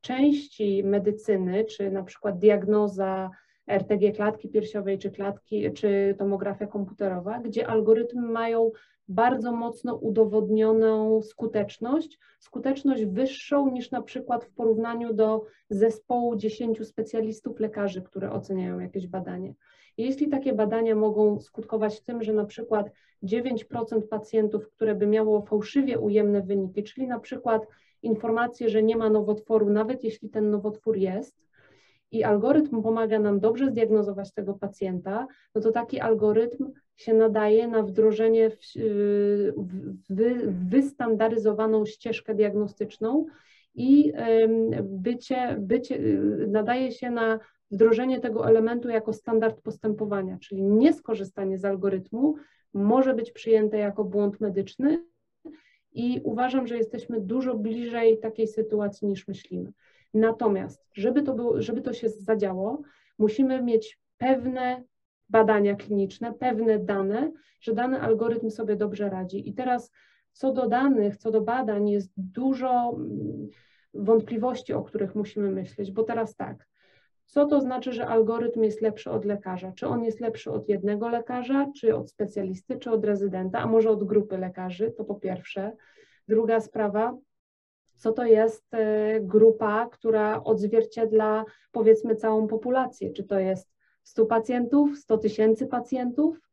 [0.00, 3.30] części medycyny, czy na przykład diagnoza
[3.66, 8.70] RTG klatki piersiowej, czy klatki, czy tomografia komputerowa, gdzie algorytmy mają
[9.08, 17.60] bardzo mocno udowodnioną skuteczność, skuteczność wyższą niż na przykład w porównaniu do zespołu 10 specjalistów
[17.60, 19.54] lekarzy, które oceniają jakieś badanie.
[19.96, 22.90] Jeśli takie badania mogą skutkować tym, że na przykład
[23.22, 27.66] 9% pacjentów, które by miało fałszywie ujemne wyniki, czyli na przykład
[28.02, 31.46] informację, że nie ma nowotworu, nawet jeśli ten nowotwór jest,
[32.10, 37.82] i algorytm pomaga nam dobrze zdiagnozować tego pacjenta, no to taki algorytm się nadaje na
[37.82, 38.56] wdrożenie w,
[40.68, 43.26] wystandaryzowaną ścieżkę diagnostyczną
[43.74, 44.12] i
[44.82, 45.98] bycie, bycie,
[46.48, 47.38] nadaje się na
[47.70, 52.34] wdrożenie tego elementu jako standard postępowania, czyli nieskorzystanie z algorytmu
[52.74, 55.04] może być przyjęte jako błąd medyczny,
[55.96, 59.72] i uważam, że jesteśmy dużo bliżej takiej sytuacji niż myślimy.
[60.14, 62.82] Natomiast, żeby to, było, żeby to się zadziało,
[63.18, 64.82] musimy mieć pewne
[65.28, 69.48] badania kliniczne, pewne dane, że dany algorytm sobie dobrze radzi.
[69.48, 69.92] I teraz
[70.32, 73.48] co do danych, co do badań jest dużo mm,
[73.94, 76.68] wątpliwości, o których musimy myśleć, bo teraz tak,
[77.26, 79.72] co to znaczy, że algorytm jest lepszy od lekarza?
[79.72, 83.90] Czy on jest lepszy od jednego lekarza, czy od specjalisty, czy od rezydenta, a może
[83.90, 84.90] od grupy lekarzy?
[84.90, 85.72] To po pierwsze.
[86.28, 87.16] Druga sprawa,
[87.96, 93.12] co to jest e, grupa, która odzwierciedla powiedzmy całą populację?
[93.12, 93.68] Czy to jest
[94.02, 96.45] 100 pacjentów, 100 tysięcy pacjentów?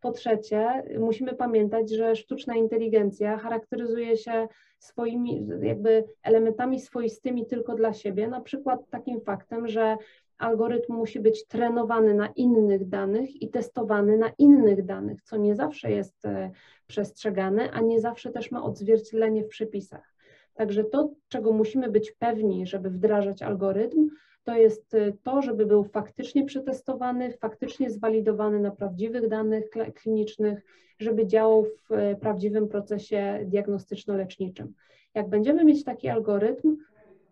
[0.00, 7.92] Po trzecie, musimy pamiętać, że sztuczna inteligencja charakteryzuje się swoimi jakby elementami swoistymi tylko dla
[7.92, 9.96] siebie, na przykład takim faktem, że
[10.38, 15.90] algorytm musi być trenowany na innych danych i testowany na innych danych, co nie zawsze
[15.90, 16.50] jest e,
[16.86, 20.14] przestrzegane, a nie zawsze też ma odzwierciedlenie w przepisach.
[20.54, 24.08] Także to, czego musimy być pewni, żeby wdrażać algorytm,
[24.44, 30.62] to jest y, to, żeby był faktycznie przetestowany, faktycznie zwalidowany na prawdziwych danych klinicznych,
[30.98, 34.72] żeby działał w y, prawdziwym procesie diagnostyczno-leczniczym.
[35.14, 36.76] Jak będziemy mieć taki algorytm,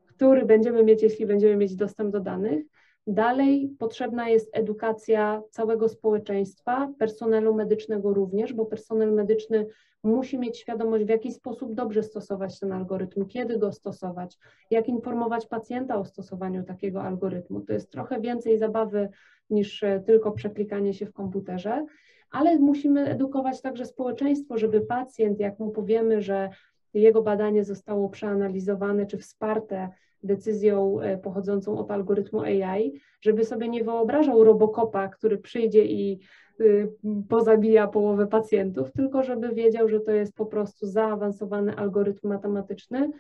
[0.07, 2.65] który będziemy mieć, jeśli będziemy mieć dostęp do danych,
[3.11, 9.67] Dalej potrzebna jest edukacja całego społeczeństwa, personelu medycznego również, bo personel medyczny
[10.03, 14.39] musi mieć świadomość, w jaki sposób dobrze stosować ten algorytm, kiedy go stosować,
[14.71, 17.61] jak informować pacjenta o stosowaniu takiego algorytmu.
[17.61, 19.09] To jest trochę więcej zabawy
[19.51, 21.87] niż e, tylko przeklikanie się w komputerze,
[22.31, 26.51] ale musimy edukować także społeczeństwo, żeby pacjent, jak mu powiemy, że
[26.95, 29.89] jego badanie zostało przeanalizowane czy wsparte
[30.23, 36.21] decyzją e, pochodzącą od algorytmu AI, żeby sobie nie wyobrażał robokopa, który przyjdzie i
[36.61, 36.93] y,
[37.29, 43.11] pozabija połowę pacjentów, tylko żeby wiedział, że to jest po prostu zaawansowany algorytm matematyczny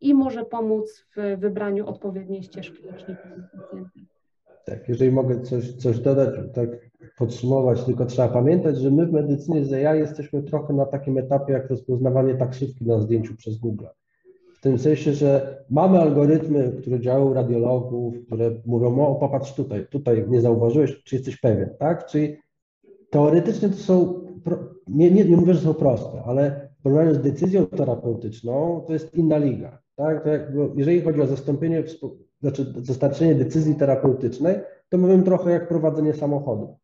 [0.00, 3.16] i może pomóc w wybraniu odpowiedniej ścieżki leczniczej
[3.52, 4.00] pacjenta.
[4.64, 6.68] Tak, jeżeli mogę coś, coś dodać, tak
[7.18, 11.52] podsumować, tylko trzeba pamiętać, że my w medycynie z AI jesteśmy trochę na takim etapie
[11.52, 13.86] jak rozpoznawanie taksówki na zdjęciu przez Google.
[14.58, 20.24] W tym sensie, że mamy algorytmy, które działają radiologów, które mówią, o popatrz tutaj, tutaj
[20.28, 22.06] nie zauważyłeś, czy jesteś pewien, tak?
[22.06, 22.36] Czyli
[23.10, 24.24] teoretycznie to są,
[24.88, 29.14] nie, nie, nie mówię, że są proste, ale w porównaniu z decyzją terapeutyczną to jest
[29.14, 30.24] inna liga, tak?
[30.24, 31.84] To jak, jeżeli chodzi o zastąpienie,
[32.40, 34.56] znaczy dostarczenie decyzji terapeutycznej,
[34.88, 36.76] to mówimy trochę jak prowadzenie samochodu,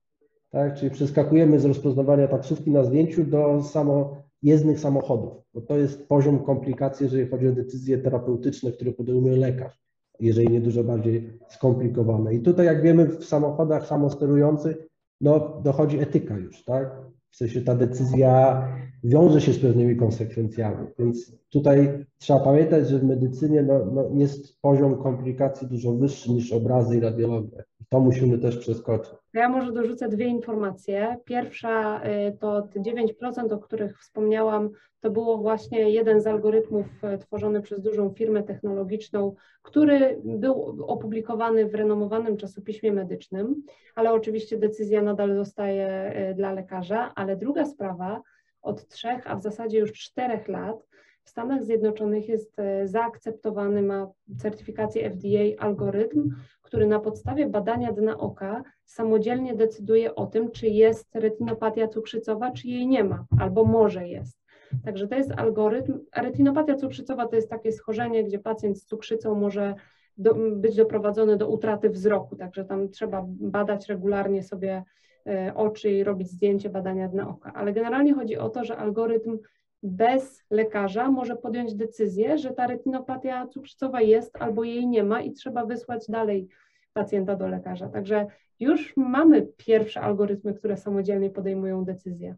[0.51, 0.75] tak?
[0.75, 6.39] Czyli przeskakujemy z rozpoznawania taksówki na zdjęciu do samo jezdnych samochodów, bo to jest poziom
[6.39, 9.85] komplikacji, jeżeli chodzi o decyzje terapeutyczne, które podejmuje lekarz,
[10.21, 12.35] jeżeli nie dużo bardziej skomplikowane.
[12.35, 14.77] I tutaj, jak wiemy, w samochodach samosterujących
[15.21, 16.97] no, dochodzi etyka już, tak?
[17.31, 18.63] W sensie ta decyzja
[19.05, 24.61] wiąże się z pewnymi konsekwencjami, więc tutaj trzeba pamiętać, że w medycynie no, no jest
[24.61, 27.63] poziom komplikacji dużo wyższy niż obrazy i radiologia.
[27.95, 29.15] To musimy też przeskoczyć.
[29.35, 31.17] Ja może dorzucę dwie informacje.
[31.25, 37.19] Pierwsza y, to te 9%, o których wspomniałam, to było właśnie jeden z algorytmów y,
[37.19, 43.63] tworzony przez dużą firmę technologiczną, który był opublikowany w renomowanym czasopiśmie medycznym,
[43.95, 47.13] ale oczywiście decyzja nadal zostaje y, dla lekarza.
[47.15, 48.23] Ale druga sprawa,
[48.63, 50.87] od trzech, a w zasadzie już czterech lat
[51.25, 56.31] w Stanach Zjednoczonych jest e, zaakceptowany, ma certyfikację FDA algorytm,
[56.63, 62.69] który na podstawie badania dna oka samodzielnie decyduje o tym, czy jest retinopatia cukrzycowa, czy
[62.69, 64.45] jej nie ma, albo może jest.
[64.85, 66.01] Także to jest algorytm.
[66.17, 69.75] Retinopatia cukrzycowa to jest takie schorzenie, gdzie pacjent z cukrzycą może
[70.19, 74.85] do, być doprowadzony do utraty wzroku, także tam trzeba badać regularnie sobie
[75.27, 77.53] e, oczy i robić zdjęcie badania dna oka.
[77.55, 79.39] Ale generalnie chodzi o to, że algorytm
[79.85, 85.33] bez lekarza może podjąć decyzję, że ta retinopatia cukrzycowa jest albo jej nie ma i
[85.33, 86.49] trzeba wysłać dalej
[86.93, 87.89] pacjenta do lekarza.
[87.89, 88.27] Także
[88.61, 92.37] już mamy pierwsze algorytmy, które samodzielnie podejmują decyzje.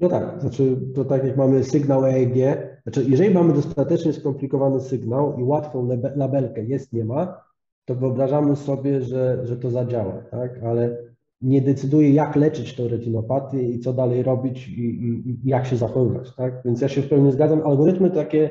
[0.00, 5.38] No tak, znaczy to tak jak mamy sygnał EEG, znaczy jeżeli mamy dostatecznie skomplikowany sygnał
[5.38, 7.40] i łatwą labelkę jest, nie ma,
[7.84, 10.62] to wyobrażamy sobie, że, że to zadziała, tak?
[10.62, 10.96] Ale
[11.42, 15.76] nie decyduje, jak leczyć tą retinopatię i co dalej robić i, i, i, jak się
[15.76, 16.34] zachowywać.
[16.36, 16.62] Tak?
[16.64, 17.62] Więc ja się w pełni zgadzam.
[17.64, 18.50] Algorytmy takie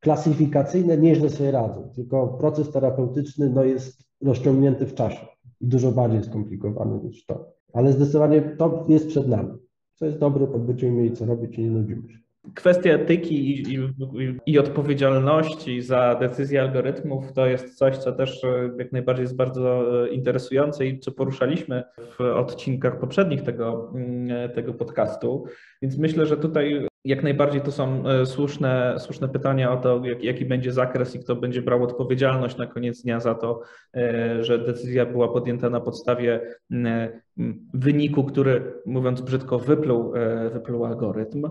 [0.00, 5.26] klasyfikacyjne nieźle sobie radzą, tylko proces terapeutyczny no, jest rozciągnięty w czasie
[5.60, 7.52] i dużo bardziej skomplikowany niż to.
[7.72, 9.58] Ale zdecydowanie to jest przed nami.
[9.94, 12.18] Co jest dobre, to będziemy mieli co robić i nie nudzimy się.
[12.54, 18.70] Kwestia etyki i, i, i, odpowiedzialności za decyzje algorytmów to jest coś, co też e,
[18.78, 21.82] jak najbardziej jest bardzo e, interesujące i co poruszaliśmy
[22.18, 25.44] w odcinkach poprzednich tego, mm, tego podcastu.
[25.82, 30.24] Więc myślę, że tutaj jak najbardziej to są e, słuszne, słuszne pytania o to, jak,
[30.24, 33.60] jaki będzie zakres i kto będzie brał odpowiedzialność na koniec dnia za to,
[33.96, 36.40] e, że decyzja była podjęta na podstawie
[37.74, 41.48] wyniku, który, mówiąc brzydko, wypluł, e, wypluł algorytm.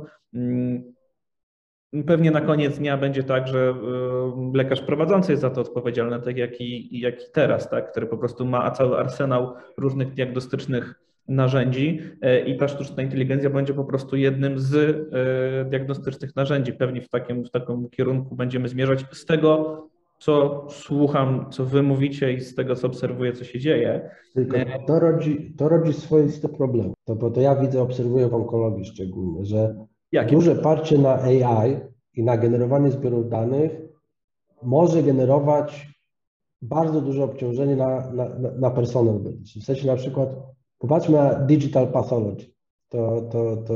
[2.07, 3.75] Pewnie na koniec dnia będzie tak, że
[4.53, 8.17] lekarz prowadzący jest za to odpowiedzialny, tak jak i, jak i teraz, tak, który po
[8.17, 10.95] prostu ma cały arsenał różnych diagnostycznych
[11.35, 16.73] narzędzi e, i ta sztuczna inteligencja będzie po prostu jednym z e, diagnostycznych narzędzi.
[16.73, 19.05] Pewnie w takim, w takim kierunku będziemy zmierzać.
[19.11, 19.81] Z tego,
[20.19, 24.09] co słucham, co wy mówicie i z tego, co obserwuję, co się dzieje.
[24.33, 26.93] Tylko e, to rodzi, to rodzi swoiste problemy.
[27.05, 29.75] To, bo to ja widzę, obserwuję w onkologii szczególnie, że
[30.11, 30.35] Jakie?
[30.35, 31.77] duże parcie na AI
[32.13, 33.71] i na generowanie zbiorów danych
[34.63, 35.87] może generować
[36.61, 39.61] bardzo duże obciążenie na, na, na personel medyczny.
[39.61, 40.29] W sensie na przykład
[40.81, 42.45] Popatrzmy na digital pathology.
[42.89, 43.73] To, to, to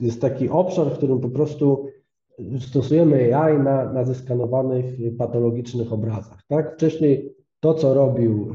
[0.00, 1.86] jest taki obszar, w którym po prostu
[2.60, 4.84] stosujemy AI na, na zeskanowanych
[5.18, 6.42] patologicznych obrazach.
[6.48, 6.74] Tak?
[6.74, 8.52] Wcześniej to, co robił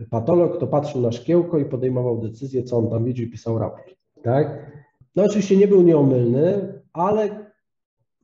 [0.00, 3.58] e, patolog, to patrzył na szkiełko i podejmował decyzję, co on tam widzi i pisał
[3.58, 3.94] raport.
[4.22, 4.72] Tak?
[5.16, 7.50] No oczywiście nie był nieomylny, ale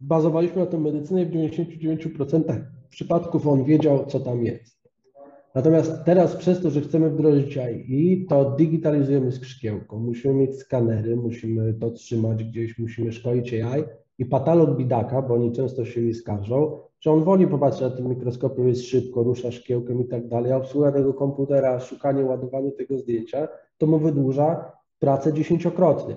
[0.00, 4.73] bazowaliśmy na tym medycynie w 99% przypadków on wiedział, co tam jest.
[5.55, 9.99] Natomiast teraz przez to, że chcemy wdrożyć AI, to digitalizujemy skrzypiełką.
[9.99, 13.85] Musimy mieć skanery, musimy to trzymać gdzieś, musimy szkolić AI
[14.19, 18.09] i patolog bidaka, bo oni często się mi skarżą, że on woli popatrzeć na tym
[18.09, 22.99] mikroskopie, jest szybko, rusza szkiełkiem i tak dalej, a obsługa tego komputera, szukanie, ładowanie tego
[22.99, 26.17] zdjęcia, to mu wydłuża pracę dziesięciokrotnie.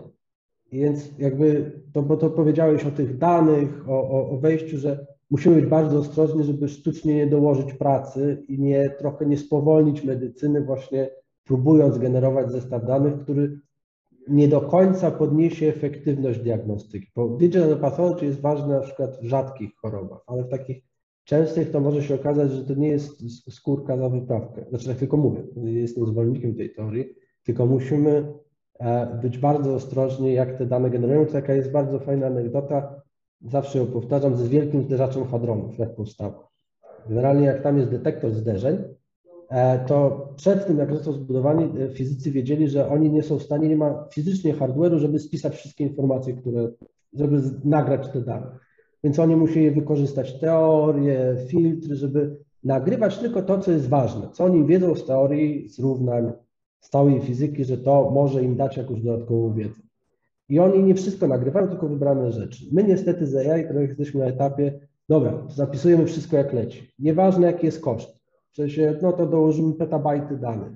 [0.71, 5.55] Więc jakby, to, bo to powiedziałeś o tych danych, o, o, o wejściu, że musimy
[5.55, 11.09] być bardzo ostrożni, żeby sztucznie nie dołożyć pracy i nie trochę nie spowolnić medycyny, właśnie
[11.43, 13.59] próbując generować zestaw danych, który
[14.27, 17.07] nie do końca podniesie efektywność diagnostyki.
[17.15, 20.83] Bo digital pathology jest ważne na przykład w rzadkich chorobach, ale w takich
[21.23, 24.65] częstych to może się okazać, że to nie jest skórka za wyprawkę.
[24.69, 27.05] Znaczy tak tylko mówię, jestem zwolennikiem tej teorii,
[27.43, 28.33] tylko musimy
[28.79, 31.25] e, być bardzo ostrożni, jak te dane generują.
[31.25, 33.01] Taka jest bardzo fajna anegdota,
[33.41, 36.33] zawsze ją powtarzam, z wielkim zderzaczem hadronów, jak powstał.
[37.09, 38.77] Generalnie jak tam jest detektor zderzeń,
[39.49, 43.43] e, to przed tym, jak został zbudowany, e, fizycy wiedzieli, że oni nie są w
[43.43, 46.69] stanie, nie ma fizycznie hardware'u, żeby spisać wszystkie informacje, które,
[47.13, 48.57] żeby nagrać te dane.
[49.03, 54.65] Więc oni musieli wykorzystać teorie, filtry, żeby nagrywać tylko to, co jest ważne, co oni
[54.65, 56.31] wiedzą z teorii, z równań,
[56.79, 59.86] z całej fizyki, że to może im dać jakąś dodatkową wiedzę.
[60.49, 62.65] I oni nie wszystko nagrywają, tylko wybrane rzeczy.
[62.71, 64.79] My niestety z AI trochę jesteśmy na etapie,
[65.09, 66.93] dobra, zapisujemy wszystko jak leci.
[66.99, 68.17] Nieważne jaki jest koszt.
[68.51, 70.73] W sensie, no to dołożymy petabajty danych.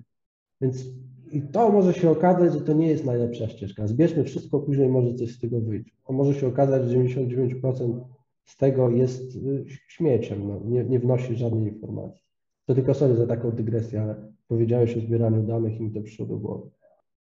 [0.61, 0.85] Więc
[1.31, 3.87] i to może się okazać, że to nie jest najlepsza ścieżka.
[3.87, 5.95] Zbierzmy wszystko, później może coś z tego wyjść.
[6.07, 8.01] To może się okazać, że 99%
[8.45, 12.23] z tego jest y, śmieciem, no, nie, nie wnosi żadnej informacji.
[12.65, 14.15] To tylko sobie za taką dygresję, ale
[14.47, 16.69] powiedziałeś o zbieraniu danych i mi to przyszło do głowy.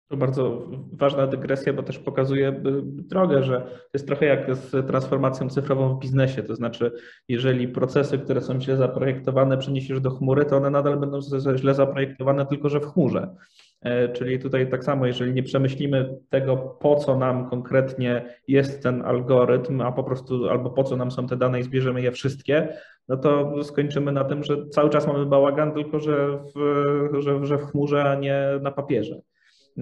[0.07, 4.87] To bardzo ważna dygresja, bo też pokazuje y, drogę, że to jest trochę jak z
[4.87, 6.43] transformacją cyfrową w biznesie.
[6.43, 6.91] To znaczy,
[7.27, 11.19] jeżeli procesy, które są źle zaprojektowane, przeniesiesz do chmury, to one nadal będą
[11.55, 13.35] źle zaprojektowane, tylko że w chmurze.
[13.81, 19.01] E, czyli tutaj tak samo, jeżeli nie przemyślimy tego, po co nam konkretnie jest ten
[19.01, 22.77] algorytm, a po prostu albo po co nam są te dane i zbierzemy je wszystkie,
[23.07, 27.57] no to skończymy na tym, że cały czas mamy bałagan, tylko że w, że, że
[27.57, 29.21] w chmurze, a nie na papierze.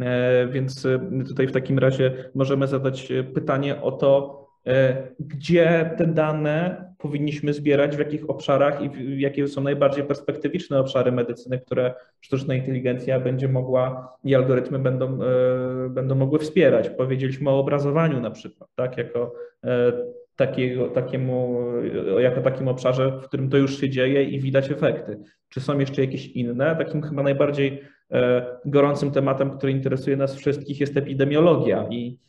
[0.01, 6.07] E, więc e, tutaj w takim razie możemy zadać pytanie o to, e, gdzie te
[6.07, 12.55] dane powinniśmy zbierać, w jakich obszarach i jakie są najbardziej perspektywiczne obszary medycyny, które sztuczna
[12.55, 15.19] inteligencja będzie mogła i algorytmy będą,
[15.89, 16.89] będą mogły wspierać.
[16.89, 19.33] Powiedzieliśmy o obrazowaniu na przykład, tak, jako
[20.35, 21.63] takiego, takiemu,
[22.19, 25.19] jako takim obszarze, w którym to już się dzieje i widać efekty.
[25.49, 26.75] Czy są jeszcze jakieś inne?
[26.75, 27.92] Takim chyba najbardziej E,
[28.65, 32.19] gorącym tematem, który interesuje nas wszystkich, jest epidemiologia i,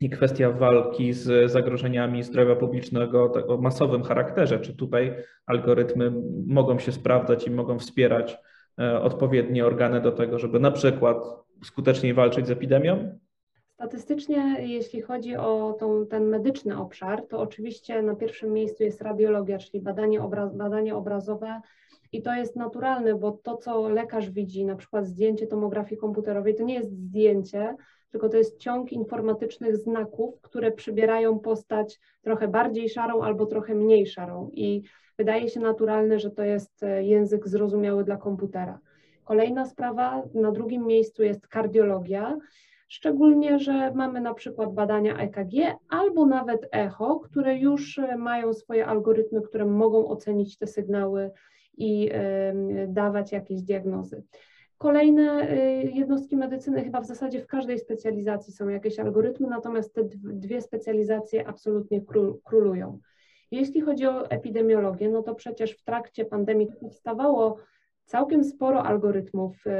[0.00, 4.60] i kwestia walki z zagrożeniami zdrowia publicznego o masowym charakterze.
[4.60, 5.14] Czy tutaj
[5.46, 6.12] algorytmy
[6.46, 8.38] mogą się sprawdzać i mogą wspierać
[8.78, 11.16] e, odpowiednie organy do tego, żeby na przykład
[11.64, 13.18] skuteczniej walczyć z epidemią?
[13.74, 19.58] Statystycznie, jeśli chodzi o tą, ten medyczny obszar, to oczywiście na pierwszym miejscu jest radiologia,
[19.58, 21.60] czyli badanie, obraz, badanie obrazowe
[22.12, 26.62] i to jest naturalne, bo to, co lekarz widzi, na przykład zdjęcie tomografii komputerowej, to
[26.62, 27.76] nie jest zdjęcie,
[28.10, 34.06] tylko to jest ciąg informatycznych znaków, które przybierają postać trochę bardziej szarą albo trochę mniej
[34.06, 34.50] szarą.
[34.52, 34.82] I
[35.18, 38.78] wydaje się naturalne, że to jest e, język zrozumiały dla komputera.
[39.24, 42.38] Kolejna sprawa, na drugim miejscu jest kardiologia,
[42.88, 45.52] szczególnie, że mamy na przykład badania EKG
[45.88, 51.30] albo nawet echo, które już e, mają swoje algorytmy, które mogą ocenić te sygnały
[51.78, 52.10] i
[52.88, 54.22] dawać jakieś diagnozy.
[54.82, 60.02] Kolejne y, jednostki medycyny, chyba w zasadzie w każdej specjalizacji są jakieś algorytmy, natomiast te
[60.14, 62.00] dwie specjalizacje absolutnie
[62.44, 62.98] królują.
[63.50, 67.56] Jeśli chodzi o epidemiologię, no to przecież w trakcie pandemii powstawało
[68.04, 69.66] całkiem sporo algorytmów.
[69.66, 69.70] Y,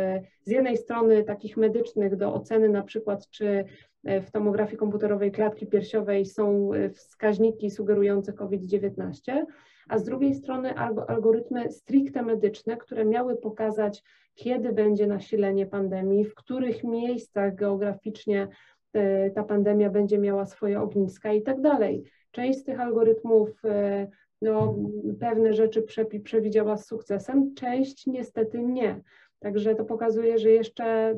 [0.42, 3.64] z jednej strony takich medycznych do oceny na przykład, czy
[4.08, 9.44] y, w tomografii komputerowej klatki piersiowej są wskaźniki sugerujące COVID-19,
[9.88, 10.74] a z drugiej strony
[11.08, 14.02] algorytmy stricte medyczne, które miały pokazać,
[14.34, 18.48] kiedy będzie nasilenie pandemii, w których miejscach geograficznie
[18.92, 22.04] e, ta pandemia będzie miała swoje ogniska i tak dalej.
[22.30, 24.08] Część z tych algorytmów e,
[24.42, 24.74] no,
[25.20, 25.84] pewne rzeczy
[26.24, 29.00] przewidziała z sukcesem, część niestety nie.
[29.38, 31.14] Także to pokazuje, że jeszcze,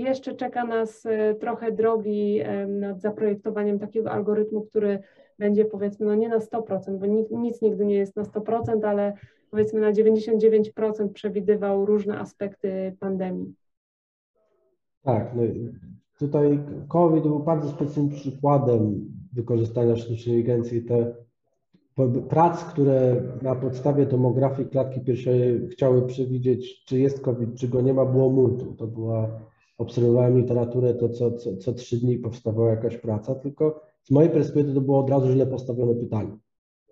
[0.00, 4.98] jeszcze czeka nas e, trochę drogi nad zaprojektowaniem takiego algorytmu, który
[5.38, 9.12] będzie powiedzmy, no nie na 100%, bo nic, nic nigdy nie jest na 100%, ale
[9.50, 13.54] powiedzmy na 99% przewidywał różne aspekty pandemii.
[15.02, 15.42] Tak, no
[16.18, 20.82] tutaj COVID był bardzo specyficznym przykładem wykorzystania sztucznej inteligencji.
[20.82, 21.14] Te
[22.28, 27.94] prac, które na podstawie tomografii klatki piersiowej chciały przewidzieć, czy jest COVID, czy go nie
[27.94, 28.76] ma, było multum.
[28.76, 29.40] To była,
[29.82, 34.74] obserwowałem literaturę, to co, co, co trzy dni powstawała jakaś praca, tylko z mojej perspektywy
[34.74, 36.36] to było od razu źle postawione pytanie.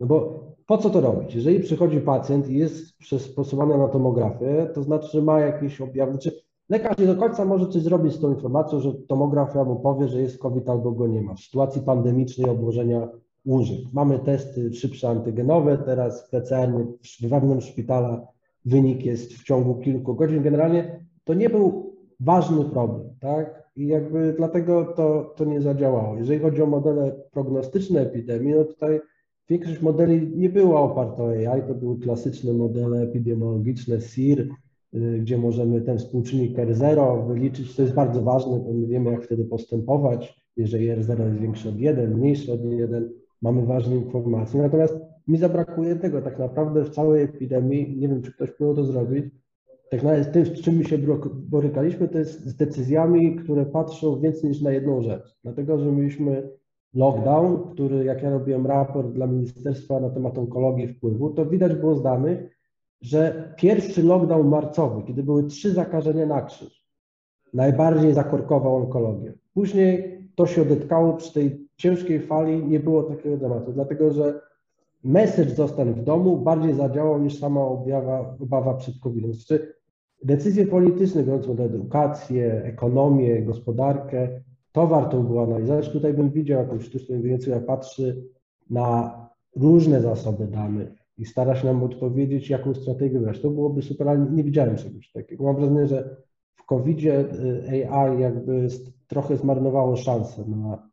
[0.01, 1.34] No bo po co to robić?
[1.34, 6.32] Jeżeli przychodzi pacjent i jest przystosowany na tomografię, to znaczy, że ma jakieś objawy, czy
[6.68, 10.20] lekarz nie do końca może coś zrobić z tą informacją, że tomografia mu powie, że
[10.20, 11.34] jest COVID albo go nie ma.
[11.34, 13.09] W sytuacji pandemicznej obłożenia
[13.47, 13.78] łóżek.
[13.93, 16.72] Mamy testy szybsze antygenowe, teraz PCR
[17.20, 18.26] wewnątrz szpitala
[18.64, 20.43] wynik jest w ciągu kilku godzin.
[20.43, 21.89] Generalnie to nie był
[22.20, 23.70] ważny problem, tak?
[23.76, 26.16] I jakby dlatego to, to nie zadziałało.
[26.16, 29.00] Jeżeli chodzi o modele prognostyczne epidemii, no tutaj
[29.48, 34.48] większość modeli nie była oparta o AI, to były klasyczne modele epidemiologiczne SIR,
[34.94, 39.24] y, gdzie możemy ten współczynnik R0 wyliczyć, to jest bardzo ważne, bo my wiemy jak
[39.24, 43.10] wtedy postępować, jeżeli R0 jest większy od 1, mniejszy od 1,
[43.42, 44.62] mamy ważne informacje.
[44.62, 44.96] Natomiast
[45.28, 49.24] mi zabrakuje tego tak naprawdę w całej epidemii, nie wiem czy ktoś próbował to zrobić,
[49.91, 50.99] tak naprawdę tym, z czym my się
[51.32, 55.38] borykaliśmy, to jest z decyzjami, które patrzą więcej niż na jedną rzecz.
[55.45, 56.51] Dlatego, że mieliśmy
[56.95, 61.95] lockdown, który jak ja robiłem raport dla ministerstwa na temat onkologii wpływu, to widać było
[61.95, 62.59] z danych,
[63.01, 66.86] że pierwszy lockdown marcowy, kiedy były trzy zakażenia na krzyż,
[67.55, 69.32] najbardziej zakorkował onkologię.
[69.55, 74.41] Później to się odetkało przy tej ciężkiej fali, nie było takiego tematu, dlatego że
[75.05, 79.34] message zostań w domu bardziej zadziałał niż sama objawa, obawa przed COVID-em.
[79.34, 79.80] Znaczy,
[80.24, 84.28] decyzje polityczne, biorąc pod edukację, ekonomię, gospodarkę,
[84.72, 85.88] to warto było analizować.
[85.88, 88.24] Tutaj bym widział jakąś sztuczną inteligencję, która patrzy
[88.70, 89.16] na
[89.56, 93.40] różne zasoby danych i stara się nam odpowiedzieć, jaką strategię wybrać.
[93.40, 95.44] To byłoby super, nie widziałem czegoś takiego.
[95.44, 96.16] Mam wrażenie, że
[96.54, 97.20] w COVID-zie
[97.74, 98.68] y, AI jakby
[99.06, 100.90] trochę zmarnowało szansę na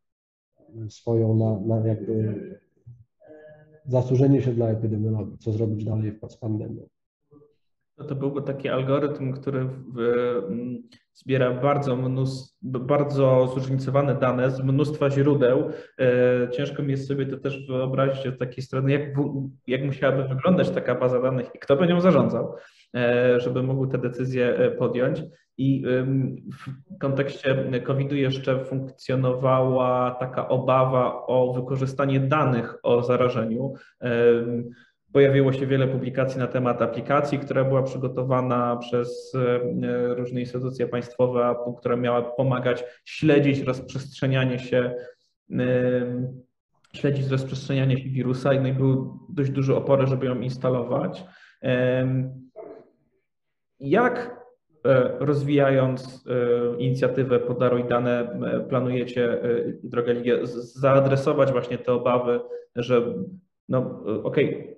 [0.90, 2.36] swoją, na, na jakby
[3.86, 6.88] zasłużenie się dla epidemiologii, co zrobić dalej z pandemią.
[7.98, 10.84] To byłby taki algorytm, który mm,
[11.14, 11.98] zbiera bardzo,
[12.62, 15.70] bardzo zróżnicowane dane z mnóstwa źródeł.
[16.00, 19.02] E, ciężko mi jest sobie to też wyobrazić od takiej strony, jak,
[19.68, 22.56] jak musiałaby wyglądać taka baza danych i kto by nią zarządzał,
[22.96, 25.24] e, żeby mógł te decyzje e, podjąć.
[25.60, 25.84] I
[26.54, 33.74] w kontekście COVID-u jeszcze funkcjonowała taka obawa o wykorzystanie danych o zarażeniu.
[35.18, 41.56] Pojawiło się wiele publikacji na temat aplikacji, która była przygotowana przez e, różne instytucje państwowe,
[41.78, 44.96] która miała pomagać śledzić rozprzestrzenianie się
[46.94, 48.98] śledzić rozprzestrzenianie się wirusa no i były
[49.30, 51.24] dość duże opory, żeby ją instalować.
[53.80, 54.46] Jak
[54.86, 58.40] e, rozwijając e, inicjatywę Podaruj Dane
[58.70, 59.42] planujecie,
[59.84, 60.36] droga Ligia,
[60.74, 62.40] zaadresować właśnie te obawy,
[62.76, 63.14] że
[63.70, 64.77] no okej, okay,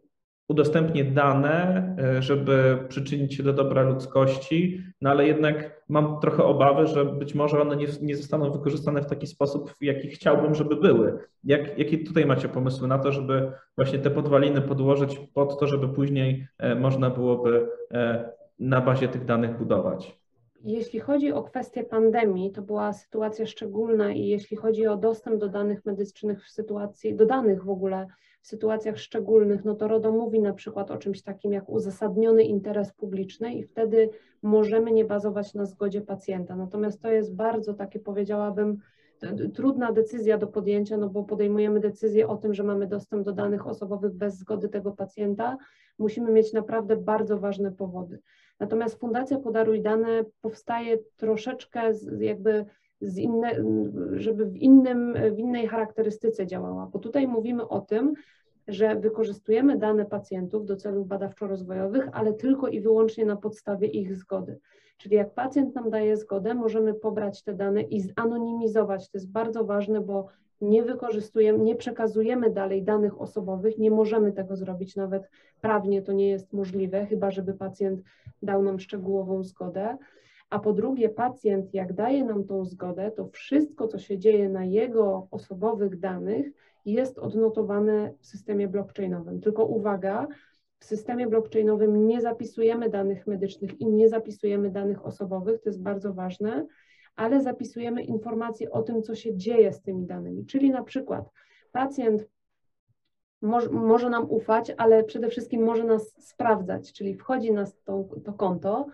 [0.50, 6.88] udostępnię dane, e, żeby przyczynić się do dobra ludzkości, no ale jednak mam trochę obawy,
[6.88, 10.76] że być może one nie, nie zostaną wykorzystane w taki sposób, w jaki chciałbym, żeby
[10.76, 11.18] były.
[11.44, 15.90] Jak, jakie tutaj macie pomysły na to, żeby właśnie te podwaliny podłożyć pod to, żeby
[15.90, 20.20] później e, można byłoby e, na bazie tych danych budować?
[20.64, 25.50] Jeśli chodzi o kwestię pandemii, to była sytuacja szczególna i jeśli chodzi o dostęp do
[25.50, 28.08] danych medycznych w sytuacji, do danych w ogóle
[28.42, 32.94] w sytuacjach szczególnych, no to RODO mówi na przykład o czymś takim jak uzasadniony interes
[32.94, 34.10] publiczny i wtedy
[34.42, 36.56] możemy nie bazować na zgodzie pacjenta.
[36.56, 38.78] Natomiast to jest bardzo takie, powiedziałabym,
[39.54, 43.68] trudna decyzja do podjęcia, no bo podejmujemy decyzję o tym, że mamy dostęp do danych
[43.68, 45.58] osobowych bez zgody tego pacjenta.
[45.98, 48.20] Musimy mieć naprawdę bardzo ważne powody.
[48.60, 52.66] Natomiast Fundacja Podaruj Dane powstaje troszeczkę jakby
[53.18, 53.56] inne,
[54.12, 58.14] żeby w, innym, w innej charakterystyce działała, bo tutaj mówimy o tym,
[58.68, 64.60] że wykorzystujemy dane pacjentów do celów badawczo-rozwojowych, ale tylko i wyłącznie na podstawie ich zgody.
[64.98, 69.10] Czyli jak pacjent nam daje zgodę, możemy pobrać te dane i zanonimizować.
[69.10, 70.28] To jest bardzo ważne, bo
[70.62, 75.30] nie wykorzystujemy, nie przekazujemy dalej danych osobowych, nie możemy tego zrobić, nawet
[75.62, 78.02] prawnie to nie jest możliwe, chyba żeby pacjent
[78.42, 79.98] dał nam szczegółową zgodę.
[80.50, 84.66] A po drugie, pacjent, jak daje nam tą zgodę, to wszystko, co się dzieje na
[84.66, 86.48] jego osobowych danych,
[86.86, 89.42] jest odnotowane w systemie blockchainowym.
[89.42, 90.28] Tylko uwaga,
[90.80, 96.14] w systemie blockchainowym nie zapisujemy danych medycznych i nie zapisujemy danych osobowych, to jest bardzo
[96.14, 96.68] ważne,
[97.16, 100.46] ale zapisujemy informacje o tym, co się dzieje z tymi danymi.
[100.46, 101.30] Czyli na przykład
[101.72, 102.28] pacjent
[103.42, 108.34] może, może nam ufać, ale przede wszystkim może nas sprawdzać, czyli wchodzi na to, to
[108.34, 108.86] konto,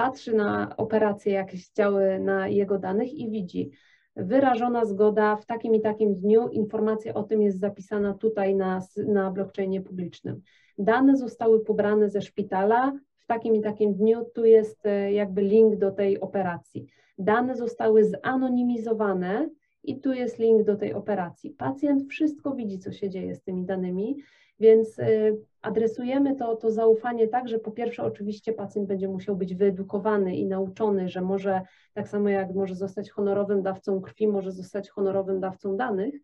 [0.00, 3.70] patrzy na operacje, jakieś działy na jego danych i widzi,
[4.16, 9.30] wyrażona zgoda w takim i takim dniu, informacja o tym jest zapisana tutaj na, na
[9.30, 10.40] blockchainie publicznym.
[10.78, 15.76] Dane zostały pobrane ze szpitala w takim i takim dniu, tu jest e, jakby link
[15.76, 16.86] do tej operacji.
[17.18, 19.48] Dane zostały zanonimizowane
[19.84, 21.50] i tu jest link do tej operacji.
[21.50, 24.16] Pacjent wszystko widzi, co się dzieje z tymi danymi,
[24.60, 29.54] więc y, adresujemy to, to zaufanie tak, że po pierwsze oczywiście pacjent będzie musiał być
[29.54, 31.62] wyedukowany i nauczony, że może
[31.94, 36.14] tak samo jak może zostać honorowym dawcą krwi, może zostać honorowym dawcą danych,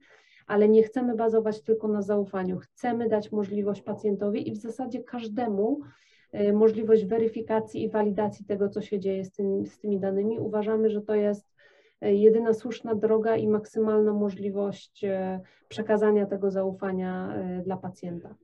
[0.46, 2.58] ale nie chcemy bazować tylko na zaufaniu.
[2.58, 5.80] Chcemy dać możliwość pacjentowi i w zasadzie każdemu
[6.34, 10.38] y, możliwość weryfikacji i walidacji tego, co się dzieje z, tym, z tymi danymi.
[10.38, 11.55] Uważamy, że to jest
[12.00, 15.04] jedyna słuszna droga i maksymalna możliwość
[15.68, 17.34] przekazania tego zaufania
[17.64, 18.34] dla pacjenta.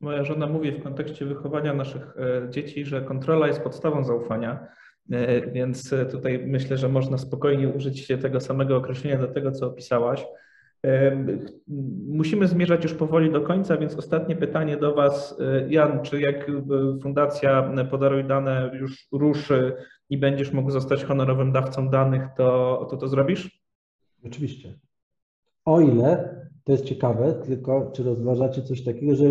[0.00, 4.66] Moja żona mówi w kontekście wychowania naszych e, dzieci, że kontrola jest podstawą zaufania,
[5.10, 9.66] e, więc e, tutaj myślę, że można spokojnie użyć tego samego określenia do tego, co
[9.66, 10.26] opisałaś.
[12.08, 15.38] Musimy zmierzać już powoli do końca, więc ostatnie pytanie do Was.
[15.68, 16.50] Jan, czy jak
[17.02, 19.72] Fundacja Podaruj Dane już ruszy
[20.10, 23.62] i będziesz mógł zostać honorowym dawcą danych, to to, to zrobisz?
[24.26, 24.78] Oczywiście.
[25.64, 29.24] O ile, to jest ciekawe, tylko czy rozważacie coś takiego, że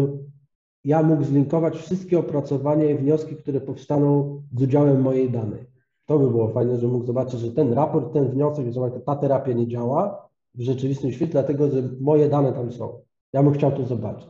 [0.84, 5.66] ja mógł zlinkować wszystkie opracowania i wnioski, które powstaną z udziałem mojej danej.
[6.06, 9.54] To by było fajne, że mógł zobaczyć, że ten raport, ten wniosek, że ta terapia
[9.54, 10.27] nie działa
[10.58, 13.02] w rzeczywistym świecie, dlatego że moje dane tam są.
[13.34, 14.30] Ja bym chciał to zobaczyć.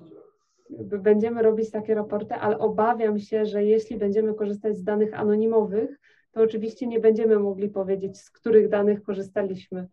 [1.03, 5.99] Będziemy robić takie raporty, ale obawiam się, że jeśli będziemy korzystać z danych anonimowych,
[6.31, 9.87] to oczywiście nie będziemy mogli powiedzieć, z których danych korzystaliśmy.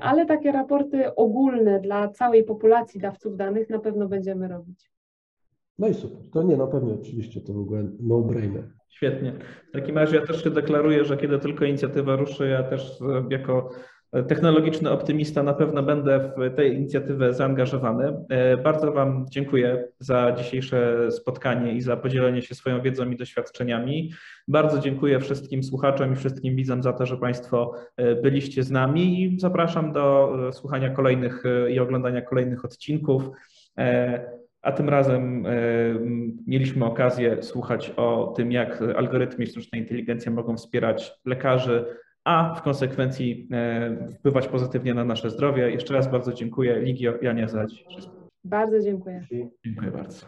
[0.00, 4.92] Ale takie raporty ogólne dla całej populacji dawców danych na pewno będziemy robić.
[5.78, 6.18] No i super.
[6.32, 8.70] To nie, no pewnie oczywiście to w ogóle no-brainer.
[8.88, 9.32] Świetnie.
[9.68, 12.98] W takim razie ja też się deklaruję, że kiedy tylko inicjatywa ruszy, ja też
[13.30, 13.70] jako
[14.12, 18.16] technologiczny optymista na pewno będę w tę inicjatywę zaangażowany.
[18.28, 24.12] E, bardzo Wam dziękuję za dzisiejsze spotkanie i za podzielenie się swoją wiedzą i doświadczeniami.
[24.48, 29.22] Bardzo dziękuję wszystkim słuchaczom i wszystkim widzom za to, że Państwo e, byliście z nami
[29.22, 33.22] i zapraszam do e, słuchania kolejnych i oglądania kolejnych odcinków.
[34.62, 35.44] A tym razem
[36.46, 41.84] mieliśmy okazję słuchać o tym, jak algorytmy i sztuczna inteligencja mogą wspierać lekarzy,
[42.24, 45.70] a w konsekwencji e, wpływać pozytywnie na nasze zdrowie.
[45.70, 47.86] Jeszcze raz bardzo dziękuję Ligio Janie za dzisiaj.
[48.44, 49.26] Bardzo dziękuję.
[49.64, 50.26] Dziękuję bardzo.